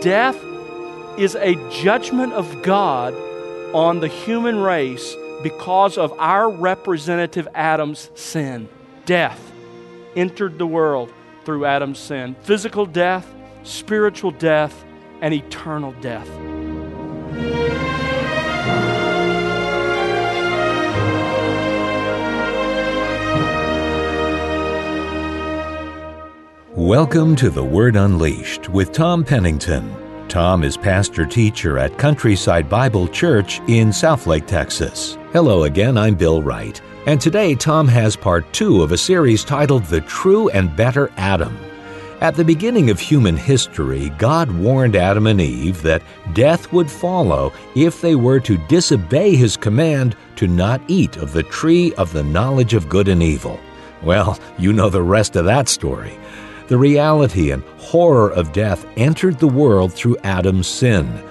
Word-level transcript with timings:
death 0.00 0.36
is 1.18 1.34
a 1.34 1.54
judgment 1.70 2.32
of 2.32 2.62
God 2.62 3.14
on 3.74 4.00
the 4.00 4.08
human 4.08 4.58
race 4.58 5.16
because 5.42 5.98
of 5.98 6.12
our 6.18 6.48
representative 6.48 7.48
Adam's 7.54 8.10
sin. 8.14 8.68
Death 9.04 9.52
entered 10.16 10.58
the 10.58 10.66
world 10.66 11.12
through 11.44 11.64
Adam's 11.64 11.98
sin 11.98 12.36
physical 12.42 12.86
death, 12.86 13.26
spiritual 13.62 14.30
death, 14.30 14.84
and 15.20 15.34
eternal 15.34 15.92
death. 16.00 16.28
Welcome 26.88 27.36
to 27.36 27.50
The 27.50 27.62
Word 27.62 27.96
Unleashed 27.96 28.70
with 28.70 28.92
Tom 28.92 29.22
Pennington. 29.22 29.94
Tom 30.26 30.64
is 30.64 30.78
pastor 30.78 31.26
teacher 31.26 31.78
at 31.78 31.98
Countryside 31.98 32.66
Bible 32.66 33.06
Church 33.06 33.58
in 33.68 33.90
Southlake, 33.90 34.46
Texas. 34.46 35.18
Hello 35.34 35.64
again, 35.64 35.98
I'm 35.98 36.14
Bill 36.14 36.40
Wright, 36.40 36.80
and 37.04 37.20
today 37.20 37.54
Tom 37.54 37.88
has 37.88 38.16
part 38.16 38.50
two 38.54 38.82
of 38.82 38.92
a 38.92 38.96
series 38.96 39.44
titled 39.44 39.84
The 39.84 40.00
True 40.00 40.48
and 40.48 40.74
Better 40.74 41.12
Adam. 41.18 41.58
At 42.22 42.36
the 42.36 42.44
beginning 42.44 42.88
of 42.88 42.98
human 42.98 43.36
history, 43.36 44.08
God 44.16 44.50
warned 44.50 44.96
Adam 44.96 45.26
and 45.26 45.42
Eve 45.42 45.82
that 45.82 46.02
death 46.32 46.72
would 46.72 46.90
follow 46.90 47.52
if 47.74 48.00
they 48.00 48.14
were 48.14 48.40
to 48.40 48.56
disobey 48.66 49.36
his 49.36 49.58
command 49.58 50.16
to 50.36 50.46
not 50.46 50.80
eat 50.88 51.18
of 51.18 51.34
the 51.34 51.42
tree 51.42 51.92
of 51.96 52.14
the 52.14 52.24
knowledge 52.24 52.72
of 52.72 52.88
good 52.88 53.08
and 53.08 53.22
evil. 53.22 53.60
Well, 54.02 54.40
you 54.58 54.72
know 54.72 54.88
the 54.88 55.02
rest 55.02 55.36
of 55.36 55.44
that 55.44 55.68
story. 55.68 56.18
The 56.68 56.78
reality 56.78 57.50
and 57.50 57.62
horror 57.78 58.30
of 58.30 58.52
death 58.52 58.86
entered 58.98 59.38
the 59.38 59.48
world 59.48 59.92
through 59.92 60.18
Adam's 60.18 60.66
sin. 60.66 61.22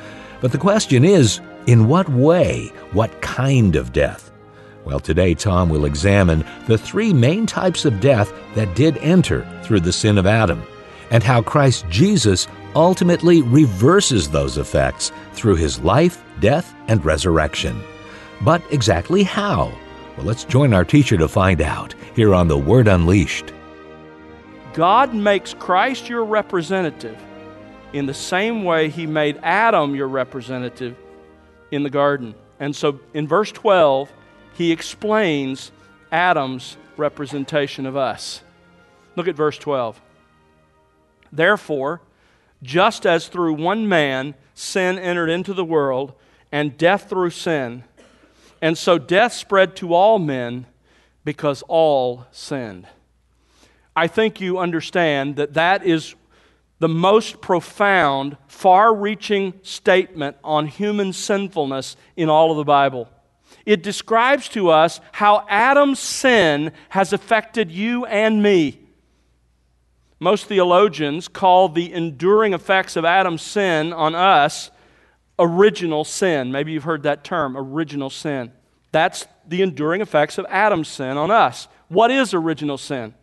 But 0.42 0.52
the 0.52 0.58
question 0.58 1.06
is, 1.06 1.40
in 1.68 1.88
what 1.88 2.10
way? 2.10 2.72
What 2.92 3.22
kind 3.22 3.76
of 3.76 3.94
death? 3.94 4.32
Well, 4.84 5.00
today 5.00 5.36
Tom 5.36 5.70
will 5.70 5.86
examine 5.86 6.44
the 6.66 6.78
three 6.78 7.14
main 7.14 7.46
types 7.46 7.86
of 7.86 8.00
death 8.00 8.34
that 8.56 8.76
did 8.76 8.98
enter 8.98 9.48
through 9.64 9.82
the 9.82 9.94
sin 9.94 10.18
of 10.18 10.26
Adam, 10.26 10.64
and 11.12 11.22
how 11.22 11.44
Christ 11.44 11.86
Jesus 11.88 12.48
ultimately 12.76 13.44
reverses 13.44 14.30
those 14.30 14.58
effects 14.58 15.12
through 15.34 15.58
his 15.58 15.80
life, 15.82 16.24
death, 16.40 16.74
and 16.88 17.06
resurrection. 17.06 17.80
But 18.42 18.64
exactly 18.72 19.22
how? 19.22 19.72
Well, 20.16 20.26
let's 20.26 20.46
join 20.46 20.74
our 20.74 20.86
teacher 20.86 21.18
to 21.18 21.28
find 21.28 21.62
out 21.62 21.94
here 22.16 22.34
on 22.34 22.48
The 22.48 22.58
Word 22.58 22.88
Unleashed. 22.88 23.54
God 24.78 25.16
makes 25.16 25.56
Christ 25.56 26.08
your 26.08 26.24
representative 26.24 27.18
in 27.94 28.06
the 28.06 28.14
same 28.14 28.64
way 28.64 28.90
he 28.90 29.08
made 29.08 29.40
Adam 29.42 29.96
your 29.96 30.08
representative 30.08 30.96
in 31.72 31.82
the 31.82 31.90
garden. 31.90 32.36
And 32.60 32.76
so 32.76 33.00
in 33.12 33.28
verse 33.28 33.52
12, 33.52 34.14
he 34.54 34.72
explains 34.72 35.72
Adam's 36.12 36.78
representation 36.96 37.88
of 37.88 37.98
us. 37.98 38.44
Look 39.16 39.28
at 39.28 39.34
verse 39.34 39.58
12. 39.58 40.00
Therefore, 41.32 42.00
just 42.62 43.08
as 43.08 43.30
through 43.30 43.54
one 43.54 43.90
man 43.90 44.36
sin 44.54 45.00
entered 45.00 45.32
into 45.32 45.56
the 45.56 45.66
world, 45.66 46.14
and 46.52 46.78
death 46.78 47.10
through 47.10 47.32
sin, 47.32 47.84
and 48.62 48.78
so 48.78 49.00
death 49.00 49.34
spread 49.34 49.76
to 49.78 49.96
all 49.96 50.20
men 50.20 50.68
because 51.26 51.64
all 51.68 52.28
sinned. 52.32 52.86
I 53.98 54.06
think 54.06 54.40
you 54.40 54.60
understand 54.60 55.38
that 55.38 55.56
that 55.56 55.84
is 55.84 56.14
the 56.78 56.88
most 56.88 57.42
profound, 57.42 58.38
far 58.48 58.94
reaching 58.94 59.56
statement 59.64 60.38
on 60.44 60.68
human 60.68 61.14
sinfulness 61.14 61.98
in 62.16 62.30
all 62.30 62.52
of 62.52 62.58
the 62.58 62.64
Bible. 62.64 63.10
It 63.66 63.82
describes 63.82 64.50
to 64.50 64.70
us 64.70 65.02
how 65.14 65.48
Adam's 65.50 66.00
sin 66.00 66.74
has 66.90 67.12
affected 67.12 67.72
you 67.72 68.06
and 68.06 68.44
me. 68.44 68.80
Most 70.20 70.46
theologians 70.46 71.28
call 71.28 71.68
the 71.68 71.92
enduring 71.92 72.54
effects 72.54 72.98
of 72.98 73.04
Adam's 73.04 73.42
sin 73.42 73.94
on 73.94 74.14
us 74.14 74.70
original 75.40 76.04
sin. 76.04 76.52
Maybe 76.52 76.72
you've 76.72 76.84
heard 76.84 77.02
that 77.04 77.24
term, 77.24 77.58
original 77.58 78.12
sin. 78.12 78.52
That's 78.92 79.26
the 79.48 79.64
enduring 79.64 80.02
effects 80.02 80.38
of 80.38 80.46
Adam's 80.50 80.88
sin 80.88 81.18
on 81.18 81.32
us. 81.32 81.68
What 81.88 82.12
is 82.12 82.36
original 82.36 82.78
sin? 82.78 83.16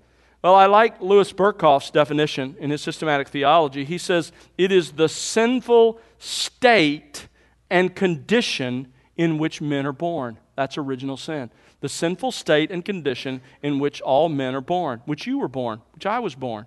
Well, 0.44 0.56
I 0.56 0.66
like 0.66 1.00
Louis 1.00 1.32
Berkhof's 1.32 1.90
definition 1.90 2.54
in 2.60 2.68
his 2.68 2.82
systematic 2.82 3.28
theology. 3.28 3.82
He 3.82 3.96
says 3.96 4.30
it 4.58 4.70
is 4.70 4.92
the 4.92 5.08
sinful 5.08 5.98
state 6.18 7.28
and 7.70 7.96
condition 7.96 8.92
in 9.16 9.38
which 9.38 9.62
men 9.62 9.86
are 9.86 9.92
born. 9.92 10.38
That's 10.54 10.76
original 10.76 11.16
sin. 11.16 11.50
The 11.80 11.88
sinful 11.88 12.30
state 12.32 12.70
and 12.70 12.84
condition 12.84 13.40
in 13.62 13.78
which 13.78 14.02
all 14.02 14.28
men 14.28 14.54
are 14.54 14.60
born, 14.60 15.00
which 15.06 15.26
you 15.26 15.38
were 15.38 15.48
born, 15.48 15.80
which 15.94 16.04
I 16.04 16.18
was 16.18 16.34
born. 16.34 16.66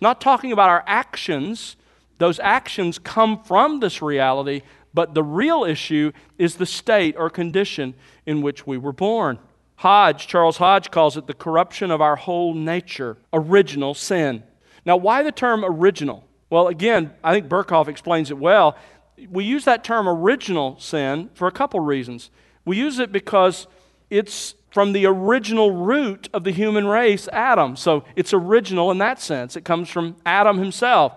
Not 0.00 0.18
talking 0.18 0.50
about 0.50 0.70
our 0.70 0.82
actions, 0.86 1.76
those 2.16 2.40
actions 2.40 2.98
come 2.98 3.42
from 3.42 3.80
this 3.80 4.00
reality, 4.00 4.62
but 4.94 5.12
the 5.12 5.22
real 5.22 5.64
issue 5.64 6.12
is 6.38 6.56
the 6.56 6.64
state 6.64 7.14
or 7.18 7.28
condition 7.28 7.92
in 8.24 8.40
which 8.40 8.66
we 8.66 8.78
were 8.78 8.90
born. 8.94 9.38
Hodge, 9.82 10.28
Charles 10.28 10.58
Hodge 10.58 10.92
calls 10.92 11.16
it 11.16 11.26
the 11.26 11.34
corruption 11.34 11.90
of 11.90 12.00
our 12.00 12.14
whole 12.14 12.54
nature, 12.54 13.16
original 13.32 13.94
sin. 13.94 14.44
Now, 14.84 14.96
why 14.96 15.24
the 15.24 15.32
term 15.32 15.64
original? 15.64 16.24
Well, 16.50 16.68
again, 16.68 17.12
I 17.24 17.32
think 17.34 17.48
Berkhof 17.48 17.88
explains 17.88 18.30
it 18.30 18.38
well. 18.38 18.76
We 19.28 19.42
use 19.42 19.64
that 19.64 19.82
term 19.82 20.08
original 20.08 20.78
sin 20.78 21.30
for 21.34 21.48
a 21.48 21.50
couple 21.50 21.80
reasons. 21.80 22.30
We 22.64 22.76
use 22.76 23.00
it 23.00 23.10
because 23.10 23.66
it's 24.08 24.54
from 24.70 24.92
the 24.92 25.04
original 25.04 25.72
root 25.72 26.28
of 26.32 26.44
the 26.44 26.52
human 26.52 26.86
race, 26.86 27.26
Adam. 27.32 27.74
So 27.74 28.04
it's 28.14 28.32
original 28.32 28.92
in 28.92 28.98
that 28.98 29.20
sense. 29.20 29.56
It 29.56 29.64
comes 29.64 29.90
from 29.90 30.14
Adam 30.24 30.58
himself. 30.58 31.14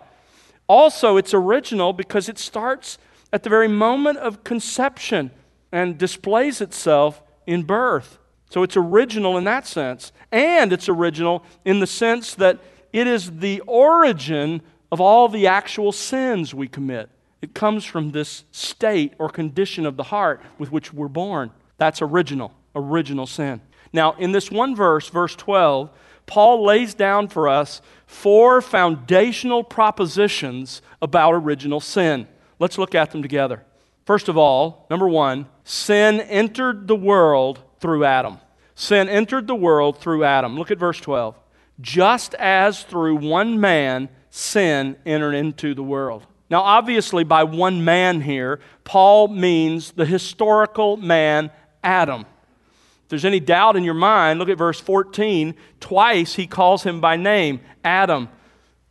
Also, 0.66 1.18
it's 1.18 1.36
original 1.36 1.94
because 1.94 2.28
it 2.28 2.40
starts 2.40 2.98
at 3.32 3.44
the 3.44 3.50
very 3.52 3.68
moment 3.68 4.18
of 4.18 4.44
conception 4.44 5.30
and 5.72 6.00
displays 6.00 6.62
itself 6.62 7.22
in 7.46 7.62
birth. 7.62 8.18
So 8.56 8.64
it's 8.64 8.78
original 8.78 9.38
in 9.38 9.44
that 9.44 9.68
sense. 9.68 10.14
And 10.32 10.72
it's 10.72 10.88
original 10.88 11.44
in 11.66 11.82
the 11.82 11.88
sense 11.88 12.36
that 12.36 12.58
it 12.94 13.06
is 13.06 13.40
the 13.40 13.60
origin 13.68 14.62
of 14.94 15.02
all 15.02 15.28
the 15.28 15.48
actual 15.48 15.92
sins 15.92 16.54
we 16.54 16.70
commit. 16.70 17.10
It 17.42 17.54
comes 17.54 17.84
from 17.84 18.12
this 18.12 18.46
state 18.52 19.14
or 19.20 19.28
condition 19.28 19.86
of 19.86 19.98
the 19.98 20.04
heart 20.04 20.42
with 20.58 20.72
which 20.72 20.94
we're 20.94 21.10
born. 21.10 21.52
That's 21.80 22.02
original, 22.02 22.54
original 22.74 23.28
sin. 23.28 23.60
Now, 23.92 24.14
in 24.14 24.32
this 24.32 24.50
one 24.50 24.74
verse, 24.74 25.10
verse 25.10 25.36
12, 25.36 25.90
Paul 26.26 26.64
lays 26.64 26.94
down 26.94 27.28
for 27.28 27.50
us 27.50 27.82
four 28.08 28.62
foundational 28.62 29.66
propositions 29.66 30.82
about 31.02 31.34
original 31.34 31.82
sin. 31.82 32.26
Let's 32.58 32.78
look 32.78 32.96
at 32.96 33.12
them 33.12 33.22
together. 33.22 33.66
First 34.06 34.30
of 34.30 34.38
all, 34.38 34.88
number 34.90 35.10
one, 35.10 35.48
sin 35.66 36.22
entered 36.22 36.88
the 36.88 36.96
world 36.96 37.60
through 37.82 38.06
Adam. 38.06 38.40
Sin 38.76 39.08
entered 39.08 39.48
the 39.48 39.56
world 39.56 39.98
through 39.98 40.26
Adam. 40.26 40.58
Look 40.58 40.70
at 40.70 40.78
verse 40.78 41.00
12. 41.00 41.40
Just 41.82 42.34
as 42.36 42.84
through 42.84 43.16
one 43.16 43.60
man 43.60 44.10
sin 44.30 44.98
entered 45.06 45.34
into 45.34 45.74
the 45.74 45.84
world. 45.84 46.26
Now, 46.50 46.62
obviously, 46.62 47.24
by 47.24 47.44
one 47.44 47.84
man 47.84 48.22
here, 48.22 48.60
Paul 48.84 49.30
means 49.30 49.94
the 49.94 50.06
historical 50.06 50.98
man 50.98 51.52
Adam. 51.84 52.22
If 52.22 53.10
there's 53.10 53.26
any 53.26 53.40
doubt 53.40 53.76
in 53.76 53.84
your 53.84 53.94
mind, 53.94 54.40
look 54.40 54.50
at 54.50 54.58
verse 54.58 54.80
14. 54.80 55.56
Twice 55.80 56.36
he 56.36 56.46
calls 56.46 56.84
him 56.84 57.00
by 57.00 57.16
name 57.16 57.62
Adam. 57.84 58.30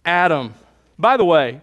Adam. 0.05 0.55
By 0.99 1.17
the 1.17 1.25
way, 1.25 1.61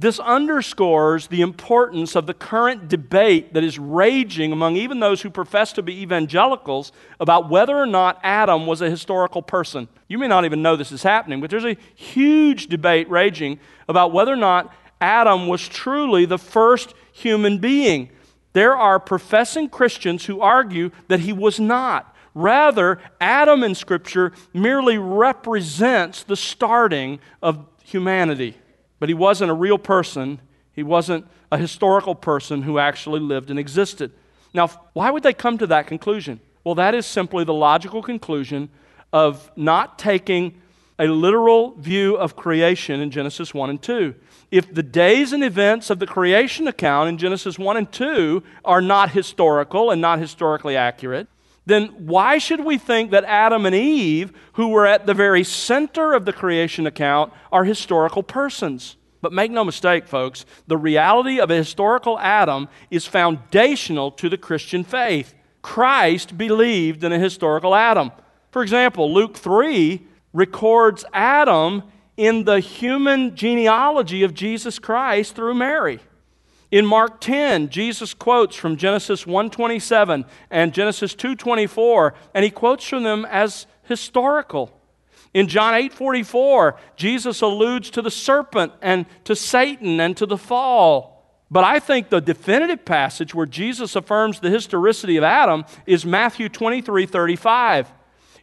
this 0.00 0.18
underscores 0.18 1.26
the 1.26 1.42
importance 1.42 2.16
of 2.16 2.26
the 2.26 2.32
current 2.32 2.88
debate 2.88 3.52
that 3.52 3.62
is 3.62 3.78
raging 3.78 4.50
among 4.50 4.76
even 4.76 4.98
those 4.98 5.20
who 5.20 5.28
profess 5.28 5.74
to 5.74 5.82
be 5.82 6.00
evangelicals 6.00 6.90
about 7.20 7.50
whether 7.50 7.76
or 7.76 7.84
not 7.84 8.18
Adam 8.22 8.66
was 8.66 8.80
a 8.80 8.88
historical 8.88 9.42
person. 9.42 9.88
You 10.08 10.16
may 10.16 10.26
not 10.26 10.46
even 10.46 10.62
know 10.62 10.74
this 10.74 10.90
is 10.90 11.02
happening, 11.02 11.42
but 11.42 11.50
there's 11.50 11.66
a 11.66 11.76
huge 11.94 12.68
debate 12.68 13.10
raging 13.10 13.60
about 13.88 14.10
whether 14.10 14.32
or 14.32 14.36
not 14.36 14.72
Adam 15.02 15.48
was 15.48 15.68
truly 15.68 16.24
the 16.24 16.38
first 16.38 16.94
human 17.12 17.58
being. 17.58 18.08
There 18.54 18.74
are 18.74 18.98
professing 18.98 19.68
Christians 19.68 20.24
who 20.24 20.40
argue 20.40 20.92
that 21.08 21.20
he 21.20 21.34
was 21.34 21.60
not. 21.60 22.16
Rather, 22.32 23.00
Adam 23.20 23.62
in 23.62 23.74
Scripture 23.74 24.32
merely 24.54 24.96
represents 24.96 26.22
the 26.22 26.36
starting 26.36 27.18
of 27.42 27.66
humanity. 27.84 28.56
But 29.00 29.08
he 29.08 29.14
wasn't 29.14 29.50
a 29.50 29.54
real 29.54 29.78
person, 29.78 30.40
he 30.72 30.84
wasn't 30.84 31.26
a 31.50 31.58
historical 31.58 32.14
person 32.14 32.62
who 32.62 32.78
actually 32.78 33.18
lived 33.18 33.50
and 33.50 33.58
existed. 33.58 34.12
Now, 34.54 34.68
why 34.92 35.10
would 35.10 35.24
they 35.24 35.32
come 35.32 35.58
to 35.58 35.66
that 35.66 35.88
conclusion? 35.88 36.38
Well, 36.62 36.76
that 36.76 36.94
is 36.94 37.06
simply 37.06 37.42
the 37.42 37.54
logical 37.54 38.02
conclusion 38.02 38.68
of 39.12 39.50
not 39.56 39.98
taking 39.98 40.60
a 40.98 41.06
literal 41.06 41.74
view 41.76 42.16
of 42.16 42.36
creation 42.36 43.00
in 43.00 43.10
Genesis 43.10 43.54
1 43.54 43.70
and 43.70 43.82
2. 43.82 44.14
If 44.50 44.72
the 44.72 44.82
days 44.82 45.32
and 45.32 45.42
events 45.42 45.88
of 45.88 45.98
the 45.98 46.06
creation 46.06 46.68
account 46.68 47.08
in 47.08 47.16
Genesis 47.16 47.58
1 47.58 47.76
and 47.78 47.90
2 47.90 48.42
are 48.66 48.82
not 48.82 49.12
historical 49.12 49.90
and 49.90 50.00
not 50.02 50.18
historically 50.18 50.76
accurate, 50.76 51.26
then 51.66 51.86
why 51.98 52.38
should 52.38 52.64
we 52.64 52.78
think 52.78 53.10
that 53.10 53.24
Adam 53.24 53.66
and 53.66 53.74
Eve, 53.74 54.32
who 54.54 54.68
were 54.68 54.86
at 54.86 55.06
the 55.06 55.14
very 55.14 55.44
center 55.44 56.12
of 56.14 56.24
the 56.24 56.32
creation 56.32 56.86
account, 56.86 57.32
are 57.52 57.64
historical 57.64 58.22
persons? 58.22 58.96
But 59.20 59.32
make 59.32 59.50
no 59.50 59.64
mistake, 59.64 60.06
folks, 60.06 60.46
the 60.66 60.78
reality 60.78 61.38
of 61.38 61.50
a 61.50 61.56
historical 61.56 62.18
Adam 62.18 62.68
is 62.90 63.06
foundational 63.06 64.10
to 64.12 64.28
the 64.28 64.38
Christian 64.38 64.82
faith. 64.82 65.34
Christ 65.62 66.38
believed 66.38 67.04
in 67.04 67.12
a 67.12 67.18
historical 67.18 67.74
Adam. 67.74 68.12
For 68.50 68.62
example, 68.62 69.12
Luke 69.12 69.36
3 69.36 70.06
records 70.32 71.04
Adam 71.12 71.82
in 72.16 72.44
the 72.44 72.60
human 72.60 73.36
genealogy 73.36 74.22
of 74.22 74.34
Jesus 74.34 74.78
Christ 74.78 75.34
through 75.34 75.54
Mary. 75.54 76.00
In 76.70 76.86
Mark 76.86 77.20
10, 77.20 77.68
Jesus 77.68 78.14
quotes 78.14 78.54
from 78.54 78.76
Genesis 78.76 79.24
1:27 79.26 80.24
and 80.50 80.72
Genesis 80.72 81.14
2:24, 81.14 82.14
and 82.32 82.44
he 82.44 82.50
quotes 82.50 82.86
from 82.86 83.02
them 83.02 83.26
as 83.28 83.66
historical. 83.82 84.70
In 85.34 85.48
John 85.48 85.74
8:44, 85.74 86.76
Jesus 86.96 87.40
alludes 87.40 87.90
to 87.90 88.02
the 88.02 88.10
serpent 88.10 88.72
and 88.80 89.06
to 89.24 89.34
Satan 89.34 90.00
and 90.00 90.16
to 90.16 90.26
the 90.26 90.38
fall. 90.38 91.16
But 91.50 91.64
I 91.64 91.80
think 91.80 92.08
the 92.08 92.20
definitive 92.20 92.84
passage 92.84 93.34
where 93.34 93.46
Jesus 93.46 93.96
affirms 93.96 94.38
the 94.38 94.50
historicity 94.50 95.16
of 95.16 95.24
Adam 95.24 95.64
is 95.86 96.06
Matthew 96.06 96.48
23:35. 96.48 97.92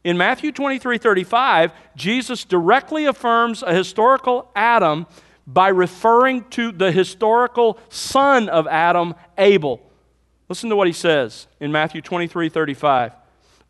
In 0.03 0.17
Matthew 0.17 0.51
23:35, 0.51 1.71
Jesus 1.95 2.43
directly 2.43 3.05
affirms 3.05 3.63
a 3.63 3.73
historical 3.73 4.51
Adam 4.55 5.07
by 5.47 5.69
referring 5.69 6.43
to 6.49 6.73
the 6.73 6.91
historical 6.91 7.79
son 7.87 8.49
of 8.49 8.67
Adam, 8.67 9.15
Abel. 9.37 9.81
Listen 10.49 10.69
to 10.69 10.75
what 10.75 10.87
he 10.87 10.93
says 10.93 11.47
in 11.59 11.71
Matthew 11.71 12.01
23 12.01 12.49
35. 12.49 13.13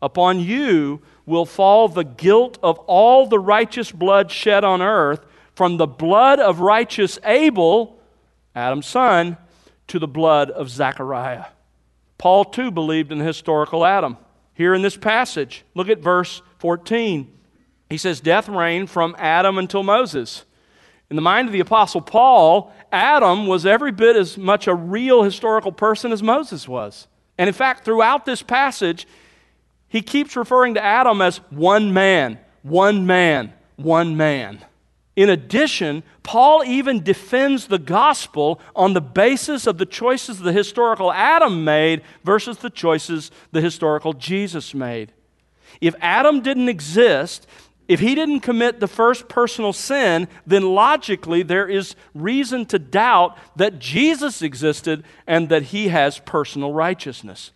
Upon 0.02 0.40
you 0.40 1.00
will 1.24 1.46
fall 1.46 1.88
the 1.88 2.04
guilt 2.04 2.58
of 2.62 2.78
all 2.80 3.26
the 3.26 3.38
righteous 3.38 3.92
blood 3.92 4.30
shed 4.30 4.64
on 4.64 4.82
earth, 4.82 5.24
from 5.54 5.76
the 5.76 5.86
blood 5.86 6.38
of 6.38 6.60
righteous 6.60 7.18
Abel, 7.24 8.00
Adam's 8.54 8.86
son, 8.86 9.36
to 9.88 9.98
the 9.98 10.06
blood 10.06 10.50
of 10.50 10.70
Zechariah. 10.70 11.46
Paul 12.16 12.44
too 12.44 12.70
believed 12.70 13.12
in 13.12 13.18
the 13.18 13.24
historical 13.24 13.84
Adam. 13.84 14.16
Here 14.54 14.74
in 14.74 14.82
this 14.82 14.96
passage, 14.96 15.64
look 15.74 15.88
at 15.88 16.00
verse 16.00 16.42
14. 16.58 17.32
He 17.90 17.96
says, 17.96 18.20
Death 18.20 18.48
reigned 18.48 18.90
from 18.90 19.14
Adam 19.18 19.58
until 19.58 19.82
Moses. 19.82 20.44
In 21.10 21.16
the 21.16 21.22
mind 21.22 21.48
of 21.48 21.52
the 21.52 21.60
Apostle 21.60 22.02
Paul, 22.02 22.72
Adam 22.92 23.46
was 23.46 23.64
every 23.64 23.92
bit 23.92 24.16
as 24.16 24.36
much 24.36 24.66
a 24.66 24.74
real 24.74 25.22
historical 25.22 25.72
person 25.72 26.12
as 26.12 26.22
Moses 26.22 26.68
was. 26.68 27.06
And 27.38 27.48
in 27.48 27.54
fact, 27.54 27.84
throughout 27.84 28.26
this 28.26 28.42
passage, 28.42 29.06
he 29.88 30.02
keeps 30.02 30.36
referring 30.36 30.74
to 30.74 30.84
Adam 30.84 31.22
as 31.22 31.38
one 31.50 31.94
man, 31.94 32.38
one 32.62 33.06
man, 33.06 33.54
one 33.76 34.16
man. 34.16 34.64
In 35.16 35.30
addition, 35.30 36.02
Paul 36.22 36.62
even 36.64 37.02
defends 37.02 37.66
the 37.66 37.78
gospel 37.78 38.60
on 38.76 38.92
the 38.92 39.00
basis 39.00 39.66
of 39.66 39.78
the 39.78 39.86
choices 39.86 40.38
the 40.38 40.52
historical 40.52 41.10
Adam 41.10 41.64
made 41.64 42.02
versus 42.22 42.58
the 42.58 42.70
choices 42.70 43.30
the 43.50 43.60
historical 43.60 44.12
Jesus 44.12 44.74
made. 44.74 45.12
If 45.80 45.94
Adam 46.00 46.40
didn't 46.40 46.68
exist, 46.68 47.46
if 47.88 48.00
he 48.00 48.14
didn't 48.14 48.40
commit 48.40 48.80
the 48.80 48.86
first 48.86 49.28
personal 49.28 49.72
sin, 49.72 50.28
then 50.46 50.62
logically 50.74 51.42
there 51.42 51.66
is 51.66 51.96
reason 52.14 52.66
to 52.66 52.78
doubt 52.78 53.36
that 53.56 53.78
Jesus 53.78 54.42
existed 54.42 55.04
and 55.26 55.48
that 55.48 55.64
he 55.64 55.88
has 55.88 56.18
personal 56.18 56.74
righteousness. 56.74 57.50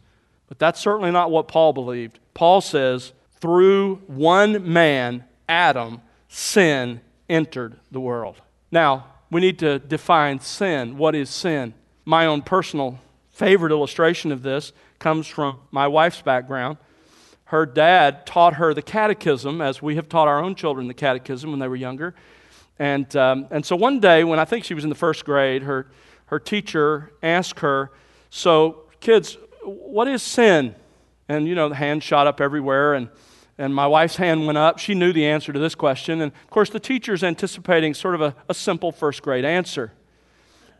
But 0.48 0.58
that's 0.58 0.80
certainly 0.80 1.10
not 1.10 1.30
what 1.30 1.48
Paul 1.48 1.74
believed. 1.74 2.18
Paul 2.32 2.62
says, 2.62 3.12
through 3.40 3.96
one 4.06 4.72
man, 4.72 5.24
Adam, 5.48 6.00
sin 6.28 7.02
entered 7.28 7.76
the 7.90 8.00
world. 8.00 8.40
Now, 8.70 9.06
we 9.30 9.42
need 9.42 9.58
to 9.58 9.78
define 9.80 10.40
sin. 10.40 10.96
What 10.96 11.14
is 11.14 11.28
sin? 11.28 11.74
My 12.06 12.24
own 12.26 12.40
personal 12.42 12.98
favorite 13.30 13.72
illustration 13.72 14.32
of 14.32 14.42
this 14.42 14.72
comes 14.98 15.26
from 15.26 15.58
my 15.70 15.88
wife's 15.88 16.22
background 16.22 16.78
her 17.52 17.66
dad 17.66 18.24
taught 18.24 18.54
her 18.54 18.72
the 18.72 18.80
catechism, 18.80 19.60
as 19.60 19.82
we 19.82 19.96
have 19.96 20.08
taught 20.08 20.26
our 20.26 20.42
own 20.42 20.54
children 20.54 20.88
the 20.88 20.94
catechism 20.94 21.50
when 21.50 21.60
they 21.60 21.68
were 21.68 21.76
younger. 21.76 22.14
And, 22.78 23.14
um, 23.14 23.46
and 23.50 23.64
so 23.64 23.76
one 23.76 24.00
day, 24.00 24.24
when 24.24 24.38
I 24.38 24.46
think 24.46 24.64
she 24.64 24.72
was 24.72 24.84
in 24.84 24.88
the 24.88 24.96
first 24.96 25.26
grade, 25.26 25.62
her, 25.64 25.86
her 26.26 26.38
teacher 26.38 27.12
asked 27.22 27.60
her, 27.60 27.90
So, 28.30 28.84
kids, 29.00 29.36
what 29.64 30.08
is 30.08 30.22
sin? 30.22 30.74
And, 31.28 31.46
you 31.46 31.54
know, 31.54 31.68
the 31.68 31.74
hand 31.74 32.02
shot 32.02 32.26
up 32.26 32.40
everywhere, 32.40 32.94
and, 32.94 33.10
and 33.58 33.74
my 33.74 33.86
wife's 33.86 34.16
hand 34.16 34.46
went 34.46 34.56
up. 34.56 34.78
She 34.78 34.94
knew 34.94 35.12
the 35.12 35.26
answer 35.26 35.52
to 35.52 35.58
this 35.58 35.74
question. 35.74 36.22
And, 36.22 36.32
of 36.32 36.50
course, 36.50 36.70
the 36.70 36.80
teacher's 36.80 37.22
anticipating 37.22 37.92
sort 37.92 38.14
of 38.14 38.22
a, 38.22 38.34
a 38.48 38.54
simple 38.54 38.92
first 38.92 39.20
grade 39.20 39.44
answer. 39.44 39.92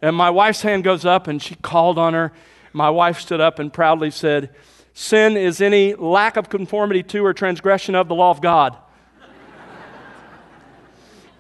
And 0.01 0.17
my 0.17 0.31
wife's 0.31 0.63
hand 0.63 0.85
goes 0.85 1.05
up, 1.05 1.29
and 1.29 1.43
she 1.43 1.55
called 1.57 1.99
on 1.99 2.15
her. 2.15 2.33
My 2.73 2.89
wife 2.89 3.21
stood 3.21 3.43
up 3.43 3.59
and 3.59 3.71
proudly 3.71 4.11
said, 4.11 4.55
Sin 4.95 5.37
is 5.37 5.61
any 5.61 5.95
lack 5.95 6.37
of 6.37 6.49
conformity 6.49 7.03
to 7.05 7.25
or 7.25 7.33
transgression 7.33 7.95
of 7.95 8.09
the 8.09 8.15
law 8.15 8.31
of 8.31 8.41
God. 8.41 8.77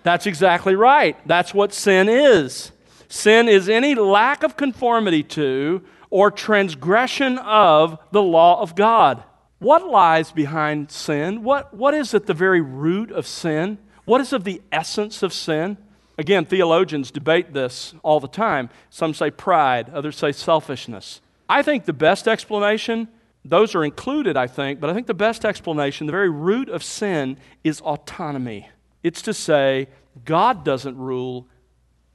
That's 0.02 0.26
exactly 0.26 0.74
right. 0.74 1.16
That's 1.26 1.54
what 1.54 1.72
sin 1.72 2.08
is. 2.08 2.72
Sin 3.08 3.48
is 3.48 3.68
any 3.68 3.94
lack 3.94 4.42
of 4.42 4.56
conformity 4.56 5.22
to 5.22 5.82
or 6.10 6.30
transgression 6.30 7.38
of 7.38 7.98
the 8.10 8.22
law 8.22 8.60
of 8.60 8.74
God. 8.74 9.22
What 9.58 9.86
lies 9.86 10.32
behind 10.32 10.90
sin? 10.90 11.42
What, 11.44 11.72
what 11.72 11.94
is 11.94 12.14
at 12.14 12.26
the 12.26 12.34
very 12.34 12.60
root 12.60 13.12
of 13.12 13.26
sin? 13.26 13.78
What 14.04 14.20
is 14.20 14.32
of 14.32 14.44
the 14.44 14.60
essence 14.72 15.22
of 15.22 15.32
sin? 15.32 15.76
Again, 16.18 16.44
theologians 16.44 17.10
debate 17.10 17.52
this 17.52 17.94
all 18.02 18.18
the 18.18 18.28
time. 18.28 18.70
Some 18.90 19.14
say 19.14 19.30
pride, 19.30 19.88
others 19.90 20.16
say 20.16 20.32
selfishness. 20.32 21.20
I 21.48 21.62
think 21.62 21.84
the 21.84 21.92
best 21.92 22.26
explanation 22.26 23.08
those 23.44 23.74
are 23.74 23.84
included, 23.84 24.36
I 24.36 24.46
think, 24.46 24.80
but 24.80 24.88
I 24.88 24.94
think 24.94 25.06
the 25.06 25.14
best 25.14 25.44
explanation, 25.44 26.06
the 26.06 26.12
very 26.12 26.30
root 26.30 26.68
of 26.68 26.82
sin, 26.82 27.38
is 27.64 27.80
autonomy. 27.80 28.68
It's 29.02 29.22
to 29.22 29.34
say, 29.34 29.88
God 30.24 30.64
doesn't 30.64 30.96
rule, 30.96 31.48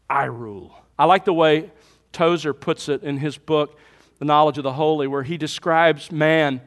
I 0.09 0.25
rule. 0.25 0.77
I 0.97 1.05
like 1.05 1.25
the 1.25 1.33
way 1.33 1.71
Tozer 2.13 2.53
puts 2.53 2.87
it 2.87 3.03
in 3.03 3.17
his 3.17 3.37
book, 3.37 3.77
The 4.19 4.25
Knowledge 4.25 4.57
of 4.57 4.63
the 4.63 4.73
Holy, 4.73 5.07
where 5.07 5.23
he 5.23 5.37
describes 5.37 6.11
man 6.11 6.61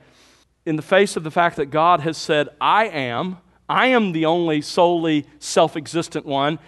in 0.67 0.77
the 0.77 0.83
face 0.83 1.17
of 1.17 1.25
the 1.25 1.31
fact 1.31 1.57
that 1.57 1.67
God 1.67 2.01
has 2.01 2.19
said, 2.19 2.49
I 2.61 2.87
am, 2.89 3.39
I 3.69 3.87
am 3.87 4.13
the 4.13 4.27
only 4.27 4.61
solely 4.61 5.27
self 5.39 5.77
existent 5.77 6.27
one. 6.27 6.59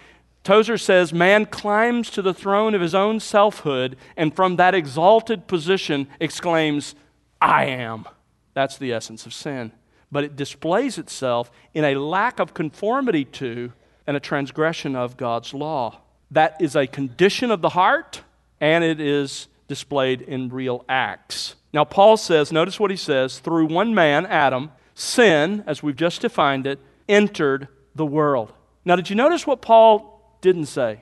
Tozer 0.45 0.79
says, 0.79 1.13
Man 1.13 1.47
climbs 1.47 2.11
to 2.11 2.23
the 2.23 2.35
throne 2.35 2.75
of 2.75 2.81
his 2.81 2.95
own 2.95 3.21
selfhood 3.21 3.97
and 4.17 4.35
from 4.35 4.57
that 4.57 4.75
exalted 4.75 5.47
position 5.47 6.09
exclaims, 6.19 6.95
I 7.43 7.65
am. 7.65 8.07
That's 8.55 8.79
the 8.79 8.93
essence 8.93 9.27
of 9.27 9.35
sin. 9.35 9.73
But 10.13 10.25
it 10.25 10.37
displays 10.37 10.97
itself 10.97 11.51
in 11.75 11.85
a 11.85 11.97
lack 11.97 12.39
of 12.39 12.55
conformity 12.55 13.25
to 13.25 13.73
and 14.07 14.17
a 14.17 14.21
transgression 14.21 14.95
of 14.95 15.17
God's 15.17 15.53
law. 15.53 16.01
That 16.31 16.57
is 16.61 16.77
a 16.77 16.87
condition 16.87 17.51
of 17.51 17.61
the 17.61 17.71
heart, 17.71 18.23
and 18.61 18.85
it 18.85 19.01
is 19.01 19.49
displayed 19.67 20.23
in 20.23 20.51
real 20.51 20.85
acts. 20.89 21.57
Now, 21.73 21.85
Paul 21.85 22.17
says, 22.17 22.53
notice 22.53 22.79
what 22.79 22.91
he 22.91 22.97
says, 22.97 23.39
through 23.39 23.67
one 23.67 23.95
man, 23.95 24.27
Adam, 24.27 24.71
sin, 24.95 25.65
as 25.67 25.83
we've 25.83 25.97
just 25.97 26.21
defined 26.21 26.67
it, 26.67 26.79
entered 27.09 27.69
the 27.95 28.07
world. 28.07 28.53
Now, 28.85 28.97
did 28.97 29.11
you 29.11 29.17
notice 29.17 29.47
what 29.47 29.63
Paul 29.63 30.39
didn't 30.43 30.67
say? 30.67 31.01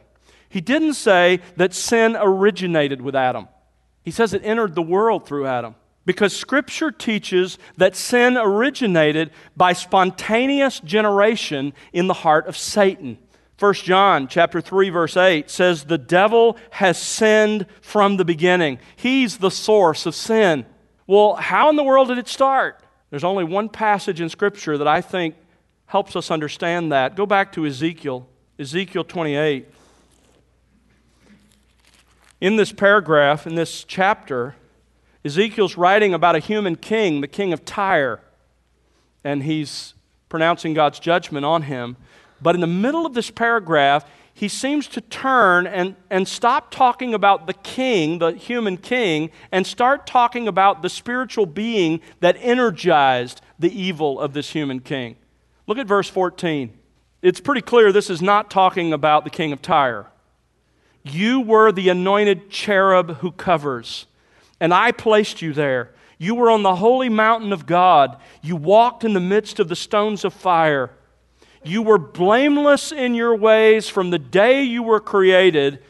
He 0.48 0.60
didn't 0.60 0.94
say 0.94 1.40
that 1.56 1.74
sin 1.74 2.16
originated 2.18 3.02
with 3.02 3.14
Adam. 3.14 3.48
He 4.02 4.10
says 4.10 4.32
it 4.32 4.42
entered 4.44 4.74
the 4.74 4.82
world 4.82 5.26
through 5.26 5.46
Adam. 5.46 5.74
Because 6.04 6.36
Scripture 6.36 6.90
teaches 6.90 7.58
that 7.76 7.94
sin 7.94 8.36
originated 8.36 9.30
by 9.56 9.72
spontaneous 9.72 10.80
generation 10.80 11.72
in 11.92 12.06
the 12.06 12.14
heart 12.14 12.46
of 12.46 12.56
Satan. 12.56 13.18
1 13.58 13.74
John 13.74 14.26
chapter 14.26 14.62
3 14.62 14.88
verse 14.88 15.18
8 15.18 15.50
says 15.50 15.84
the 15.84 15.98
devil 15.98 16.56
has 16.70 16.96
sinned 16.96 17.66
from 17.82 18.16
the 18.16 18.24
beginning. 18.24 18.78
He's 18.96 19.36
the 19.36 19.50
source 19.50 20.06
of 20.06 20.14
sin. 20.14 20.64
Well, 21.06 21.34
how 21.34 21.68
in 21.68 21.76
the 21.76 21.82
world 21.82 22.08
did 22.08 22.16
it 22.16 22.28
start? 22.28 22.82
There's 23.10 23.24
only 23.24 23.44
one 23.44 23.68
passage 23.68 24.20
in 24.20 24.30
scripture 24.30 24.78
that 24.78 24.88
I 24.88 25.02
think 25.02 25.34
helps 25.86 26.16
us 26.16 26.30
understand 26.30 26.92
that. 26.92 27.16
Go 27.16 27.26
back 27.26 27.52
to 27.52 27.66
Ezekiel, 27.66 28.26
Ezekiel 28.58 29.04
28. 29.04 29.68
In 32.40 32.56
this 32.56 32.72
paragraph, 32.72 33.46
in 33.46 33.56
this 33.56 33.84
chapter, 33.84 34.54
Ezekiel's 35.24 35.76
writing 35.76 36.14
about 36.14 36.34
a 36.34 36.38
human 36.38 36.76
king, 36.76 37.20
the 37.20 37.28
king 37.28 37.52
of 37.52 37.64
Tyre, 37.64 38.20
and 39.22 39.42
he's 39.42 39.94
pronouncing 40.28 40.74
God's 40.74 40.98
judgment 40.98 41.44
on 41.44 41.62
him. 41.62 41.96
But 42.40 42.54
in 42.54 42.60
the 42.60 42.66
middle 42.66 43.04
of 43.04 43.12
this 43.12 43.30
paragraph, 43.30 44.08
he 44.32 44.48
seems 44.48 44.86
to 44.88 45.02
turn 45.02 45.66
and, 45.66 45.96
and 46.08 46.26
stop 46.26 46.70
talking 46.70 47.12
about 47.12 47.46
the 47.46 47.52
king, 47.52 48.18
the 48.18 48.32
human 48.32 48.78
king, 48.78 49.30
and 49.52 49.66
start 49.66 50.06
talking 50.06 50.48
about 50.48 50.80
the 50.80 50.88
spiritual 50.88 51.44
being 51.44 52.00
that 52.20 52.36
energized 52.40 53.42
the 53.58 53.70
evil 53.78 54.18
of 54.18 54.32
this 54.32 54.50
human 54.50 54.80
king. 54.80 55.16
Look 55.66 55.76
at 55.76 55.86
verse 55.86 56.08
14. 56.08 56.72
It's 57.20 57.40
pretty 57.40 57.60
clear 57.60 57.92
this 57.92 58.08
is 58.08 58.22
not 58.22 58.50
talking 58.50 58.94
about 58.94 59.24
the 59.24 59.30
king 59.30 59.52
of 59.52 59.60
Tyre. 59.60 60.06
You 61.02 61.40
were 61.40 61.70
the 61.70 61.90
anointed 61.90 62.48
cherub 62.48 63.18
who 63.18 63.32
covers, 63.32 64.06
and 64.60 64.72
I 64.74 64.92
placed 64.92 65.42
you 65.42 65.52
there. 65.52 65.92
You 66.18 66.34
were 66.34 66.50
on 66.50 66.62
the 66.62 66.76
holy 66.76 67.08
mountain 67.08 67.52
of 67.52 67.64
God. 67.64 68.18
You 68.42 68.54
walked 68.54 69.04
in 69.04 69.14
the 69.14 69.20
midst 69.20 69.58
of 69.58 69.68
the 69.68 69.76
stones 69.76 70.24
of 70.24 70.34
fire. 70.34 70.90
You 71.64 71.82
were 71.82 71.98
blameless 71.98 72.92
in 72.92 73.14
your 73.14 73.34
ways 73.34 73.88
from 73.88 74.10
the 74.10 74.18
day 74.18 74.62
you 74.62 74.82
were 74.82 75.00
created. 75.00 75.82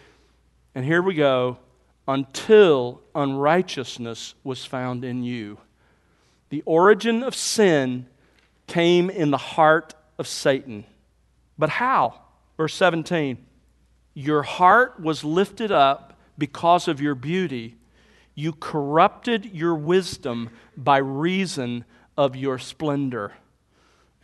And 0.74 0.84
here 0.84 1.02
we 1.02 1.14
go 1.14 1.58
until 2.06 3.02
unrighteousness 3.14 4.34
was 4.44 4.64
found 4.64 5.04
in 5.04 5.24
you. 5.24 5.58
The 6.50 6.62
origin 6.64 7.22
of 7.24 7.34
sin 7.34 8.06
came 8.66 9.10
in 9.10 9.30
the 9.30 9.36
heart 9.36 9.94
of 10.18 10.28
Satan. 10.28 10.84
But 11.58 11.70
how? 11.70 12.20
Verse 12.56 12.74
17 12.74 13.38
Your 14.14 14.42
heart 14.42 15.00
was 15.00 15.24
lifted 15.24 15.72
up 15.72 16.18
because 16.38 16.86
of 16.88 17.00
your 17.00 17.14
beauty. 17.14 17.76
You 18.40 18.54
corrupted 18.54 19.44
your 19.52 19.74
wisdom 19.74 20.48
by 20.74 20.96
reason 20.96 21.84
of 22.16 22.34
your 22.34 22.58
splendor. 22.58 23.34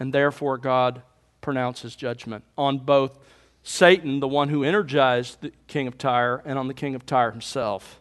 And 0.01 0.11
therefore, 0.11 0.57
God 0.57 1.03
pronounces 1.43 1.95
judgment 1.95 2.43
on 2.57 2.79
both 2.79 3.19
Satan, 3.63 4.21
the 4.21 4.29
one 4.29 4.49
who 4.49 4.65
energized 4.65 5.43
the 5.43 5.53
king 5.67 5.87
of 5.87 5.99
Tyre, 5.99 6.43
and 6.47 6.59
on 6.59 6.67
the 6.67 6.73
king 6.73 6.95
of 6.95 7.05
Tyre 7.05 7.31
himself. 7.31 8.01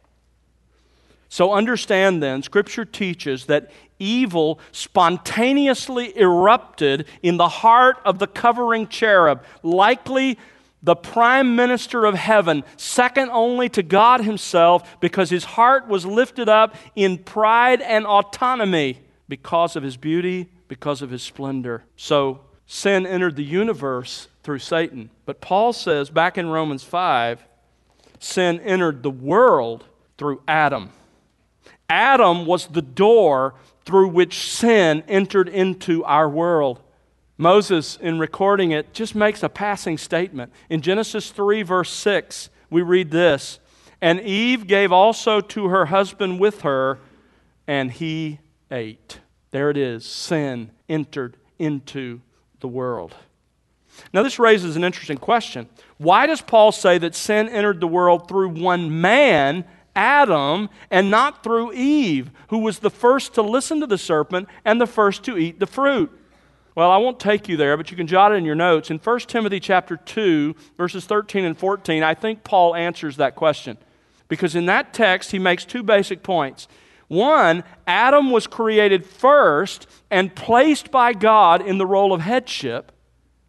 So 1.28 1.52
understand 1.52 2.24
then, 2.24 2.44
Scripture 2.44 2.86
teaches 2.86 3.48
that 3.48 3.70
evil 4.00 4.62
spontaneously 4.72 6.18
erupted 6.18 7.08
in 7.24 7.36
the 7.36 7.50
heart 7.50 7.98
of 8.06 8.20
the 8.20 8.28
covering 8.28 8.88
cherub, 8.88 9.44
likely 9.64 10.40
the 10.86 10.96
prime 10.96 11.56
minister 11.56 12.06
of 12.06 12.14
heaven, 12.14 12.64
second 12.78 13.30
only 13.32 13.68
to 13.70 13.82
God 13.82 14.22
himself, 14.22 15.00
because 15.02 15.32
his 15.32 15.44
heart 15.44 15.88
was 15.88 16.06
lifted 16.06 16.48
up 16.48 16.76
in 16.96 17.18
pride 17.18 17.82
and 17.82 18.06
autonomy 18.06 19.00
because 19.28 19.76
of 19.76 19.82
his 19.82 19.98
beauty, 19.98 20.48
because 20.68 21.02
of 21.02 21.10
his 21.10 21.24
splendor. 21.24 21.84
So 21.96 22.42
sin 22.68 23.08
entered 23.08 23.36
the 23.36 23.44
universe 23.44 24.28
through 24.44 24.60
Satan. 24.60 25.10
But 25.26 25.42
Paul 25.42 25.74
says 25.74 26.12
back 26.12 26.38
in 26.38 26.48
Romans 26.48 26.84
5, 26.84 27.44
sin 28.20 28.60
entered 28.60 29.02
the 29.02 29.10
world 29.10 29.86
through 30.20 30.44
Adam. 30.48 30.92
Adam 31.90 32.46
was 32.46 32.68
the 32.68 32.82
door 32.84 33.56
through 33.86 34.10
which 34.10 34.52
sin 34.52 35.04
entered 35.08 35.50
into 35.50 36.04
our 36.04 36.30
world. 36.30 36.80
Moses, 37.38 37.98
in 37.98 38.18
recording 38.18 38.72
it, 38.72 38.94
just 38.94 39.14
makes 39.14 39.44
a 39.44 39.50
passing 39.50 39.98
statement. 39.98 40.54
In 40.70 40.82
Genesis 40.82 41.32
3, 41.32 41.64
verse 41.64 41.92
6, 41.92 42.50
we 42.70 42.82
read 42.82 43.12
this 43.12 43.60
And 44.02 44.22
Eve 44.22 44.68
gave 44.68 44.92
also 44.92 45.42
to 45.42 45.68
her 45.68 45.88
husband 45.88 46.40
with 46.40 46.62
her, 46.62 47.00
and 47.68 47.92
he 47.92 48.40
ate. 48.72 49.20
There 49.52 49.70
it 49.70 49.78
is. 49.78 50.06
Sin 50.06 50.72
entered 50.88 51.38
into 51.60 52.22
the 52.60 52.68
world. 52.68 53.16
Now, 54.14 54.24
this 54.24 54.40
raises 54.40 54.76
an 54.76 54.84
interesting 54.84 55.18
question. 55.18 55.70
Why 55.98 56.28
does 56.28 56.42
Paul 56.42 56.72
say 56.72 56.98
that 56.98 57.16
sin 57.16 57.48
entered 57.48 57.80
the 57.80 57.88
world 57.88 58.28
through 58.28 58.50
one 58.50 59.02
man, 59.02 59.66
Adam, 59.96 60.70
and 60.92 61.10
not 61.10 61.44
through 61.44 61.74
Eve, 61.74 62.32
who 62.50 62.60
was 62.60 62.80
the 62.80 62.90
first 62.90 63.34
to 63.36 63.42
listen 63.42 63.80
to 63.80 63.88
the 63.88 63.98
serpent 63.98 64.50
and 64.66 64.80
the 64.80 64.88
first 64.88 65.24
to 65.24 65.38
eat 65.38 65.60
the 65.60 65.68
fruit? 65.68 66.12
Well, 66.76 66.92
I 66.92 66.98
won't 66.98 67.22
take 67.22 67.48
you 67.48 67.56
there, 67.56 67.78
but 67.78 67.90
you 67.90 67.96
can 67.96 68.06
jot 68.06 68.34
it 68.34 68.36
in 68.36 68.44
your 68.44 68.54
notes. 68.54 68.92
In 68.92 68.98
1 68.98 69.20
Timothy 69.22 69.62
chapter 69.62 69.96
2, 69.96 70.56
verses 70.78 71.06
13 71.06 71.46
and 71.46 71.58
14, 71.58 72.04
I 72.04 72.14
think 72.14 72.44
Paul 72.44 72.76
answers 72.76 73.16
that 73.16 73.36
question. 73.36 73.78
Because 74.28 74.56
in 74.56 74.66
that 74.66 74.94
text, 74.94 75.32
he 75.32 75.40
makes 75.40 75.64
two 75.64 75.84
basic 75.84 76.22
points. 76.22 76.68
One, 77.08 77.64
Adam 77.88 78.30
was 78.30 78.46
created 78.46 79.06
first 79.06 79.88
and 80.12 80.36
placed 80.36 80.92
by 80.92 81.14
God 81.14 81.66
in 81.66 81.78
the 81.78 81.86
role 81.86 82.12
of 82.12 82.22
headship. 82.22 82.92